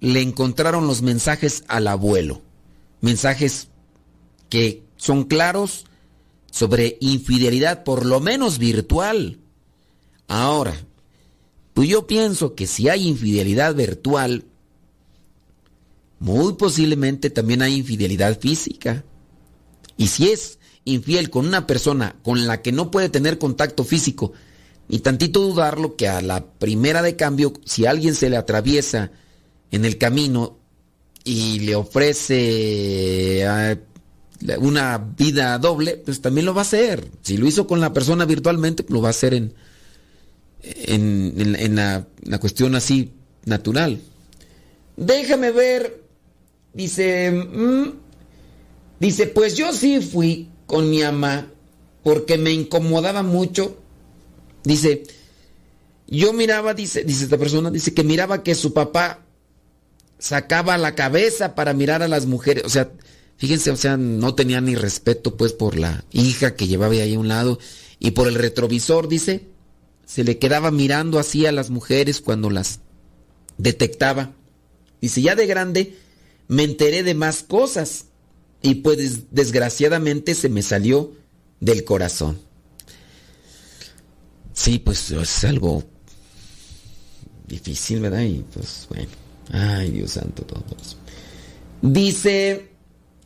[0.00, 2.40] le encontraron los mensajes al abuelo.
[3.02, 3.68] Mensajes
[4.48, 5.84] que son claros
[6.50, 9.38] sobre infidelidad, por lo menos virtual.
[10.28, 10.74] Ahora,
[11.74, 14.46] pues yo pienso que si hay infidelidad virtual,
[16.20, 19.04] muy posiblemente también hay infidelidad física.
[19.98, 24.32] Y si es infiel con una persona con la que no puede tener contacto físico,
[24.90, 29.12] y tantito dudarlo que a la primera de cambio, si alguien se le atraviesa
[29.70, 30.58] en el camino
[31.22, 33.76] y le ofrece ah,
[34.58, 37.08] una vida doble, pues también lo va a hacer.
[37.22, 39.54] Si lo hizo con la persona virtualmente, lo va a hacer en,
[40.62, 42.06] en, la,
[42.40, 43.12] cuestión así
[43.44, 44.00] natural.
[44.96, 46.02] Déjame ver,
[46.74, 47.92] dice, mm,
[48.98, 51.48] dice, pues yo sí fui con mi mamá
[52.04, 53.76] porque me incomodaba mucho.
[54.62, 55.02] Dice,
[56.06, 59.24] yo miraba, dice, dice esta persona, dice que miraba que su papá
[60.20, 62.64] sacaba la cabeza para mirar a las mujeres.
[62.64, 62.92] O sea,
[63.36, 67.18] fíjense, o sea, no tenía ni respeto pues por la hija que llevaba ahí a
[67.18, 67.58] un lado
[67.98, 69.48] y por el retrovisor, dice,
[70.06, 72.78] se le quedaba mirando así a las mujeres cuando las
[73.58, 74.34] detectaba.
[75.00, 75.98] Dice, ya de grande
[76.46, 78.06] me enteré de más cosas
[78.62, 81.12] y pues desgraciadamente se me salió
[81.60, 82.38] del corazón.
[84.52, 85.84] Sí, pues es algo
[87.46, 88.22] difícil, ¿verdad?
[88.22, 89.08] Y pues bueno,
[89.52, 90.96] ay Dios santo, todos.
[91.82, 92.68] Dice,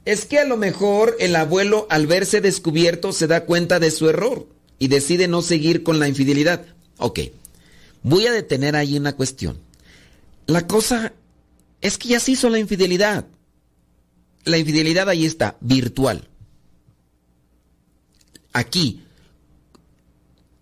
[0.05, 4.09] es que a lo mejor el abuelo al verse descubierto se da cuenta de su
[4.09, 4.47] error
[4.79, 6.65] y decide no seguir con la infidelidad.
[6.99, 7.21] Ok,
[8.03, 9.59] voy a detener ahí una cuestión.
[10.47, 11.13] La cosa
[11.81, 13.27] es que ya se hizo la infidelidad
[14.45, 16.29] la infidelidad ahí está, virtual.
[18.53, 19.03] Aquí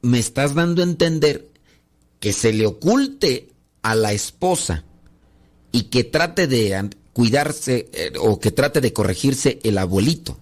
[0.03, 1.49] me estás dando a entender
[2.21, 3.51] que se le oculte
[3.83, 4.85] a la esposa
[5.73, 10.39] y que trate de cuidarse eh, o que trate de corregirse el abuelito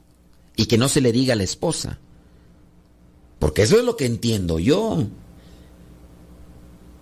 [0.57, 1.99] y que no se le diga a la esposa.
[3.39, 5.07] Porque eso es lo que entiendo yo.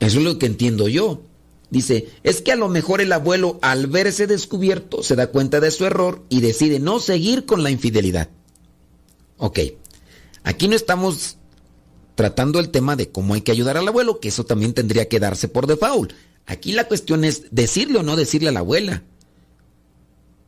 [0.00, 1.22] Eso es lo que entiendo yo.
[1.70, 5.70] Dice, es que a lo mejor el abuelo al verse descubierto se da cuenta de
[5.70, 8.30] su error y decide no seguir con la infidelidad.
[9.36, 9.58] Ok,
[10.44, 11.36] aquí no estamos
[12.14, 15.20] tratando el tema de cómo hay que ayudar al abuelo, que eso también tendría que
[15.20, 16.12] darse por default.
[16.46, 19.02] Aquí la cuestión es decirle o no decirle a la abuela.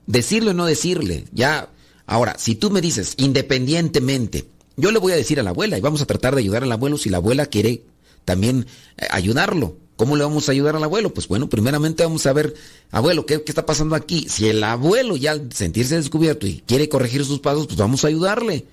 [0.06, 1.26] Decirle o no decirle.
[1.30, 1.70] Ya,
[2.06, 5.82] ahora, si tú me dices independientemente, yo le voy a decir a la abuela y
[5.82, 7.84] vamos a tratar de ayudar al abuelo si la abuela quiere
[8.24, 8.66] también
[8.96, 9.76] eh, ayudarlo.
[10.00, 11.12] ¿Cómo le vamos a ayudar al abuelo?
[11.12, 12.54] Pues bueno, primeramente vamos a ver,
[12.90, 14.26] abuelo, ¿qué, está pasando aquí?
[14.30, 18.08] Si el abuelo ya al sentirse descubierto y quiere corregir sus pasos, pues vamos a
[18.08, 18.64] ayudarle.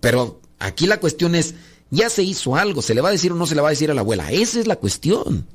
[0.00, 1.54] Pero aquí la cuestión es,
[1.88, 3.70] ya se hizo algo, ¿se le va a decir o no se le va a
[3.70, 4.30] decir a la abuela?
[4.30, 5.46] Esa es la cuestión.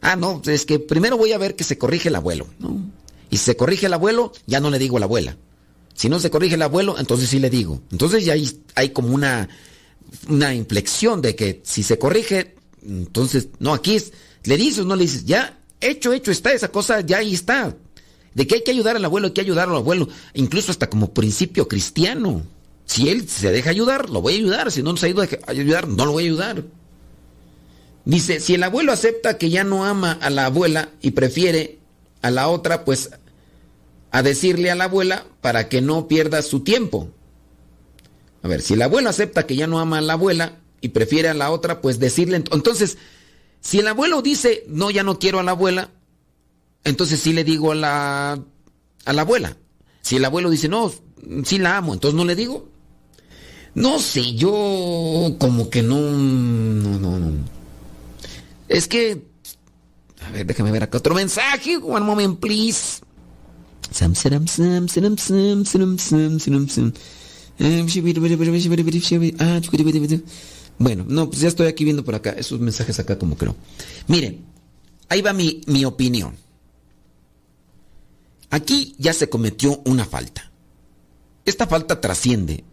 [0.00, 2.48] Ah, no, es que primero voy a ver que se corrige el abuelo.
[3.30, 5.36] Y si se corrige el abuelo, ya no le digo a la abuela.
[5.94, 7.82] Si no se corrige el abuelo, entonces sí le digo.
[7.92, 9.48] Entonces ya hay, hay como una,
[10.28, 14.12] una inflexión de que si se corrige, entonces, no, aquí es,
[14.44, 17.76] le dices, no le dices, ya, hecho, hecho está esa cosa, ya ahí está.
[18.34, 21.12] De que hay que ayudar al abuelo, hay que ayudar al abuelo, incluso hasta como
[21.12, 22.42] principio cristiano.
[22.84, 24.72] Si él se deja ayudar, lo voy a ayudar.
[24.72, 26.64] Si no nos ido a ayudar, no lo voy a ayudar.
[28.04, 31.78] Dice, si el abuelo acepta que ya no ama a la abuela y prefiere
[32.22, 33.10] a la otra, pues
[34.10, 37.10] a decirle a la abuela para que no pierda su tiempo.
[38.42, 41.28] A ver, si el abuelo acepta que ya no ama a la abuela y prefiere
[41.28, 42.36] a la otra, pues decirle...
[42.36, 42.98] Entonces,
[43.60, 45.90] si el abuelo dice, no, ya no quiero a la abuela,
[46.84, 48.44] entonces sí le digo a la,
[49.04, 49.56] a la abuela.
[50.00, 50.92] Si el abuelo dice, no,
[51.44, 52.68] sí la amo, entonces no le digo.
[53.74, 57.32] No sé, yo como que no, no, no, no.
[58.68, 59.22] Es que,
[60.26, 61.76] a ver, déjame ver acá otro mensaje.
[61.76, 63.00] One moment, please.
[70.78, 73.56] Bueno, no, pues ya estoy aquí viendo por acá, esos mensajes acá como creo.
[74.06, 74.44] Miren,
[75.08, 76.36] ahí va mi, mi opinión.
[78.50, 80.50] Aquí ya se cometió una falta.
[81.44, 82.64] Esta falta trasciende.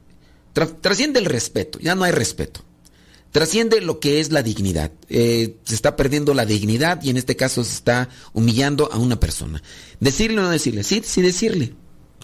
[0.54, 2.62] Trasciende el respeto, ya no hay respeto.
[3.32, 4.92] Trasciende lo que es la dignidad.
[5.10, 9.20] Eh, se está perdiendo la dignidad y en este caso se está humillando a una
[9.20, 9.62] persona.
[10.00, 11.74] Decirle o no decirle, sí, sí decirle.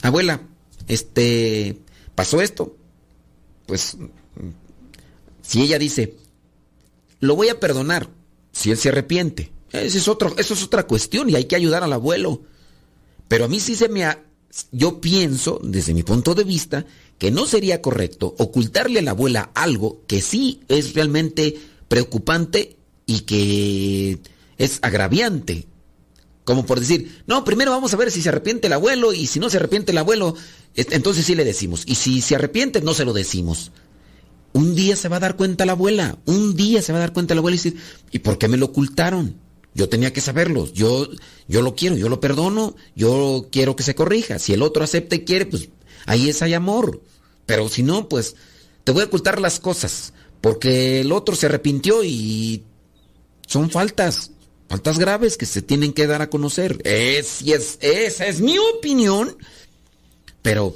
[0.02, 0.48] Abuela,
[0.88, 1.82] este,
[2.16, 2.78] pasó esto.
[3.66, 3.98] Pues
[5.42, 6.16] si ella dice,
[7.20, 8.10] lo voy a perdonar,
[8.52, 9.52] si él se arrepiente.
[9.72, 12.42] Eso es, otro, eso es otra cuestión y hay que ayudar al abuelo.
[13.28, 14.24] Pero a mí sí se me ha...
[14.74, 16.86] Yo pienso, desde mi punto de vista,
[17.18, 22.76] que no sería correcto ocultarle a la abuela algo que sí es realmente preocupante
[23.06, 24.20] y que
[24.58, 25.68] es agraviante.
[26.44, 29.40] Como por decir, no, primero vamos a ver si se arrepiente el abuelo y si
[29.40, 30.36] no se arrepiente el abuelo,
[30.76, 31.84] est- entonces sí le decimos.
[31.86, 33.72] Y si se arrepiente, no se lo decimos.
[34.54, 37.14] Un día se va a dar cuenta la abuela, un día se va a dar
[37.14, 37.78] cuenta la abuela y decir,
[38.12, 39.36] ¿y por qué me lo ocultaron?
[39.74, 41.08] Yo tenía que saberlo, yo,
[41.48, 44.38] yo lo quiero, yo lo perdono, yo quiero que se corrija.
[44.38, 45.70] Si el otro acepta y quiere, pues
[46.06, 47.02] ahí es hay amor.
[47.46, 48.36] Pero si no, pues
[48.84, 52.64] te voy a ocultar las cosas, porque el otro se arrepintió y
[53.48, 54.32] son faltas,
[54.68, 56.82] faltas graves que se tienen que dar a conocer.
[56.84, 59.38] Es, es, esa es mi opinión,
[60.42, 60.76] pero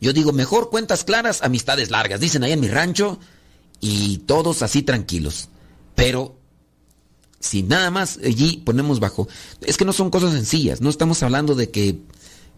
[0.00, 3.18] yo digo, mejor cuentas claras, amistades largas, dicen ahí en mi rancho,
[3.80, 5.48] y todos así tranquilos.
[5.94, 6.36] Pero
[7.40, 9.28] si nada más allí ponemos bajo,
[9.60, 12.00] es que no son cosas sencillas, no estamos hablando de que,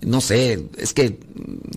[0.03, 1.20] no sé, es que,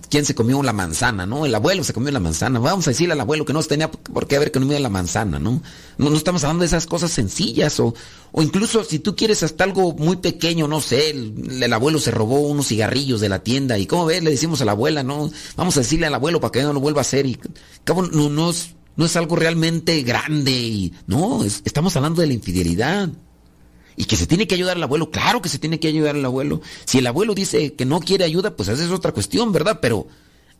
[0.08, 1.44] ¿quién se comió la manzana, no?
[1.46, 4.26] El abuelo se comió la manzana, vamos a decirle al abuelo que no tenía por
[4.26, 5.62] qué haber comido la manzana, ¿no?
[5.98, 7.94] No, no estamos hablando de esas cosas sencillas, o,
[8.32, 12.10] o incluso si tú quieres hasta algo muy pequeño, no sé, el, el abuelo se
[12.10, 15.30] robó unos cigarrillos de la tienda, y como ves, le decimos a la abuela, no,
[15.56, 17.38] vamos a decirle al abuelo para que no lo vuelva a hacer, y
[17.84, 22.28] cabo, no, no es, no es algo realmente grande, y no, es- estamos hablando de
[22.28, 23.10] la infidelidad.
[23.96, 26.24] Y que se tiene que ayudar al abuelo, claro que se tiene que ayudar al
[26.24, 26.60] abuelo.
[26.84, 29.78] Si el abuelo dice que no quiere ayuda, pues esa es otra cuestión, ¿verdad?
[29.80, 30.06] Pero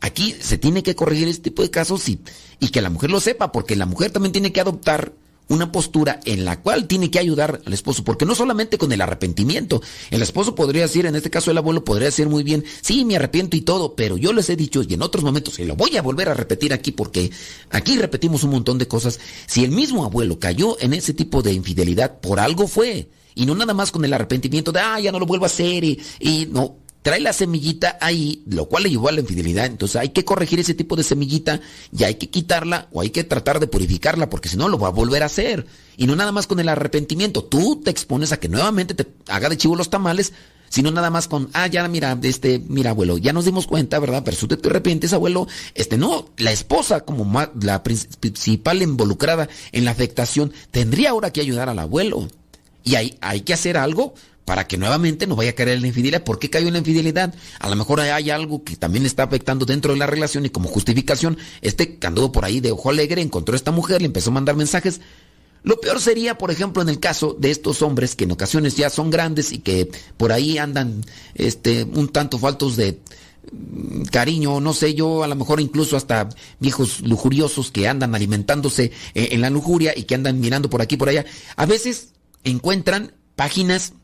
[0.01, 2.21] aquí se tiene que corregir este tipo de casos y,
[2.61, 5.13] y que la mujer lo sepa, porque la mujer también tiene que adoptar
[5.49, 9.01] una postura en la cual tiene que ayudar al esposo, porque no solamente con el
[9.01, 13.05] arrepentimiento, el esposo podría decir, en este caso el abuelo podría decir muy bien, sí,
[13.05, 15.77] me arrepiento y todo, pero yo les he dicho y en otros momentos, y lo
[15.77, 17.31] voy a volver a repetir aquí porque
[17.71, 21.53] aquí repetimos un montón de cosas, si el mismo abuelo cayó en ese tipo de
[21.53, 25.19] infidelidad, por algo fue, y no nada más con el arrepentimiento de, ah, ya no
[25.19, 29.13] lo vuelvo a hacer, y, no, trae la semillita ahí, lo cual le llevó a
[29.13, 29.67] la infidelidad.
[29.67, 31.61] Entonces hay que corregir ese tipo de semillita
[31.93, 34.89] y hay que quitarla o hay que tratar de purificarla porque si no lo va
[34.89, 35.67] a volver a hacer.
[35.99, 37.45] Y no nada más con el arrepentimiento.
[37.45, 40.33] Tú te expones a que nuevamente te haga de chivo los tamales,
[40.71, 44.23] sino nada más con, ah, ya mira, este, mira, abuelo, ya nos dimos cuenta, ¿verdad?
[44.25, 47.31] Pero si te arrepientes, abuelo, este, no, la esposa como
[47.61, 52.29] la principal involucrada en la afectación tendría ahora que ayudar al abuelo.
[52.85, 54.15] Y hay, hay que hacer algo
[54.45, 56.23] para que nuevamente no vaya a caer en la infidelidad.
[56.23, 57.35] ¿Por qué cayó en la infidelidad?
[57.59, 60.69] A lo mejor hay algo que también está afectando dentro de la relación y como
[60.69, 64.31] justificación, este que anduvo por ahí de ojo alegre, encontró a esta mujer, le empezó
[64.31, 65.01] a mandar mensajes.
[65.63, 68.91] Lo peor sería, por ejemplo, en el caso de estos hombres que en ocasiones ya
[68.91, 71.03] son grandes y que por ahí andan
[71.35, 73.01] este, un tanto faltos de
[73.51, 76.29] mm, cariño, no sé yo, a lo mejor incluso hasta
[76.61, 80.99] viejos lujuriosos que andan alimentándose eh, en la lujuria y que andan mirando por aquí
[80.99, 81.25] por allá.
[81.57, 82.14] A veces
[82.45, 83.95] encuentran páginas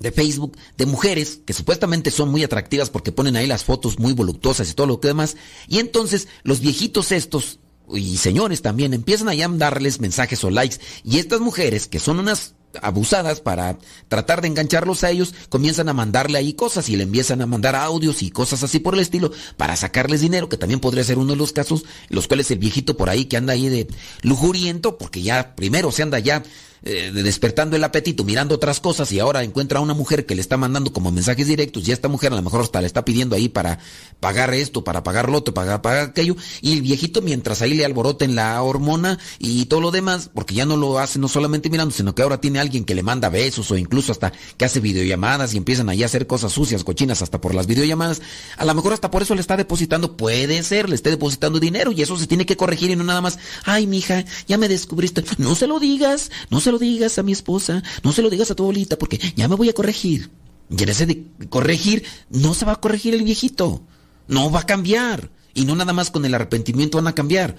[0.00, 4.12] de Facebook de mujeres que supuestamente son muy atractivas porque ponen ahí las fotos muy
[4.12, 5.36] voluptuosas y todo lo que demás.
[5.68, 7.58] Y entonces los viejitos estos
[7.92, 10.78] y señores también empiezan a darles mensajes o likes.
[11.04, 15.92] Y estas mujeres que son unas abusadas para tratar de engancharlos a ellos, comienzan a
[15.92, 19.30] mandarle ahí cosas y le empiezan a mandar audios y cosas así por el estilo
[19.56, 22.96] para sacarles dinero, que también podría ser uno de los casos, los cuales el viejito
[22.96, 23.88] por ahí que anda ahí de
[24.22, 26.42] lujuriento, porque ya primero se anda ya
[26.86, 30.42] eh, despertando el apetito, mirando otras cosas y ahora encuentra a una mujer que le
[30.42, 33.34] está mandando como mensajes directos y esta mujer a lo mejor hasta le está pidiendo
[33.34, 33.78] ahí para
[34.20, 37.86] pagar esto, para pagar lo otro, para pagar aquello y el viejito mientras ahí le
[37.86, 41.94] alboroten la hormona y todo lo demás, porque ya no lo hace no solamente mirando,
[41.94, 45.54] sino que ahora tiene alguien que le manda besos o incluso hasta que hace videollamadas
[45.54, 48.20] y empiezan ahí a hacer cosas sucias, cochinas hasta por las videollamadas,
[48.58, 51.92] a lo mejor hasta por eso le está depositando, puede ser, le esté depositando dinero
[51.92, 55.24] y eso se tiene que corregir y no nada más, ay mija, ya me descubriste,
[55.38, 58.50] no se lo digas, no se lo digas a mi esposa, no se lo digas
[58.50, 60.30] a tu abuelita porque ya me voy a corregir.
[60.70, 63.82] Y en ese de corregir, no se va a corregir el viejito,
[64.28, 65.30] no va a cambiar.
[65.52, 67.56] Y no nada más con el arrepentimiento van a cambiar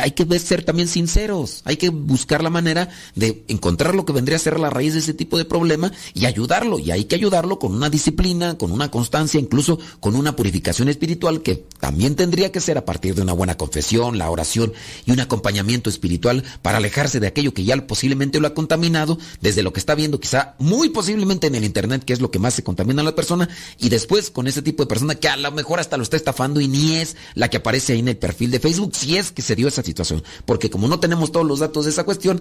[0.00, 4.36] hay que ser también sinceros, hay que buscar la manera de encontrar lo que vendría
[4.36, 6.78] a ser la raíz de ese tipo de problema y ayudarlo.
[6.78, 11.42] Y hay que ayudarlo con una disciplina, con una constancia, incluso con una purificación espiritual
[11.42, 14.72] que también tendría que ser a partir de una buena confesión, la oración
[15.06, 19.62] y un acompañamiento espiritual para alejarse de aquello que ya posiblemente lo ha contaminado, desde
[19.62, 22.54] lo que está viendo quizá muy posiblemente en el Internet, que es lo que más
[22.54, 23.48] se contamina a la persona,
[23.78, 26.60] y después con ese tipo de persona que a lo mejor hasta lo está estafando
[26.60, 29.42] y ni es la que aparece ahí en el perfil de Facebook, si es que
[29.42, 30.22] se dio esa situación.
[30.44, 32.40] Porque como no tenemos todos los datos de esa cuestión,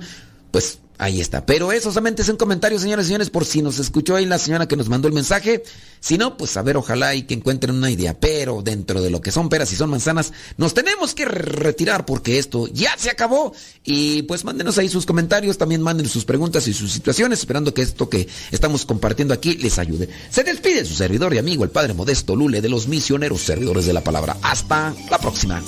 [0.53, 1.47] pues ahí está.
[1.47, 4.37] Pero eso solamente es un comentario, señores y señores, por si nos escuchó ahí la
[4.37, 5.63] señora que nos mandó el mensaje.
[5.99, 8.19] Si no, pues a ver, ojalá y que encuentren una idea.
[8.19, 12.37] Pero dentro de lo que son peras y son manzanas, nos tenemos que retirar porque
[12.37, 13.51] esto ya se acabó.
[13.83, 17.81] Y pues mándenos ahí sus comentarios, también manden sus preguntas y sus situaciones, esperando que
[17.81, 20.07] esto que estamos compartiendo aquí les ayude.
[20.29, 23.93] Se despide su servidor y amigo, el Padre Modesto Lule, de los misioneros servidores de
[23.93, 24.37] la palabra.
[24.43, 25.63] Hasta la próxima.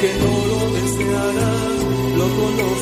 [0.00, 1.84] aunque no lo desearas,
[2.16, 2.77] lo conozco.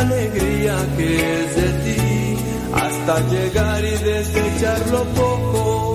[0.00, 2.36] alegría que es de ti,
[2.74, 5.94] hasta llegar y desechar lo poco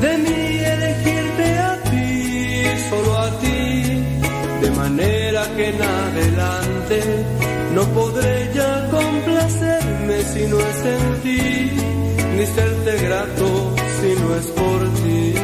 [0.00, 4.04] de mí, elegirte a ti, solo a ti,
[4.62, 7.02] de manera que en adelante
[7.74, 11.70] no podré ya complacerme si no es en ti,
[12.36, 15.34] ni serte grato si no es por ti.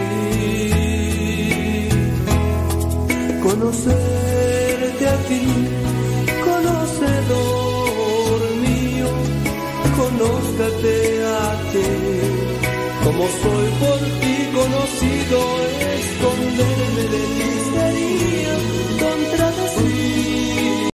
[3.42, 5.72] Conocerte a ti
[13.43, 15.39] soy por ti conocido,
[15.99, 17.23] esconderme de
[17.83, 18.72] heridas,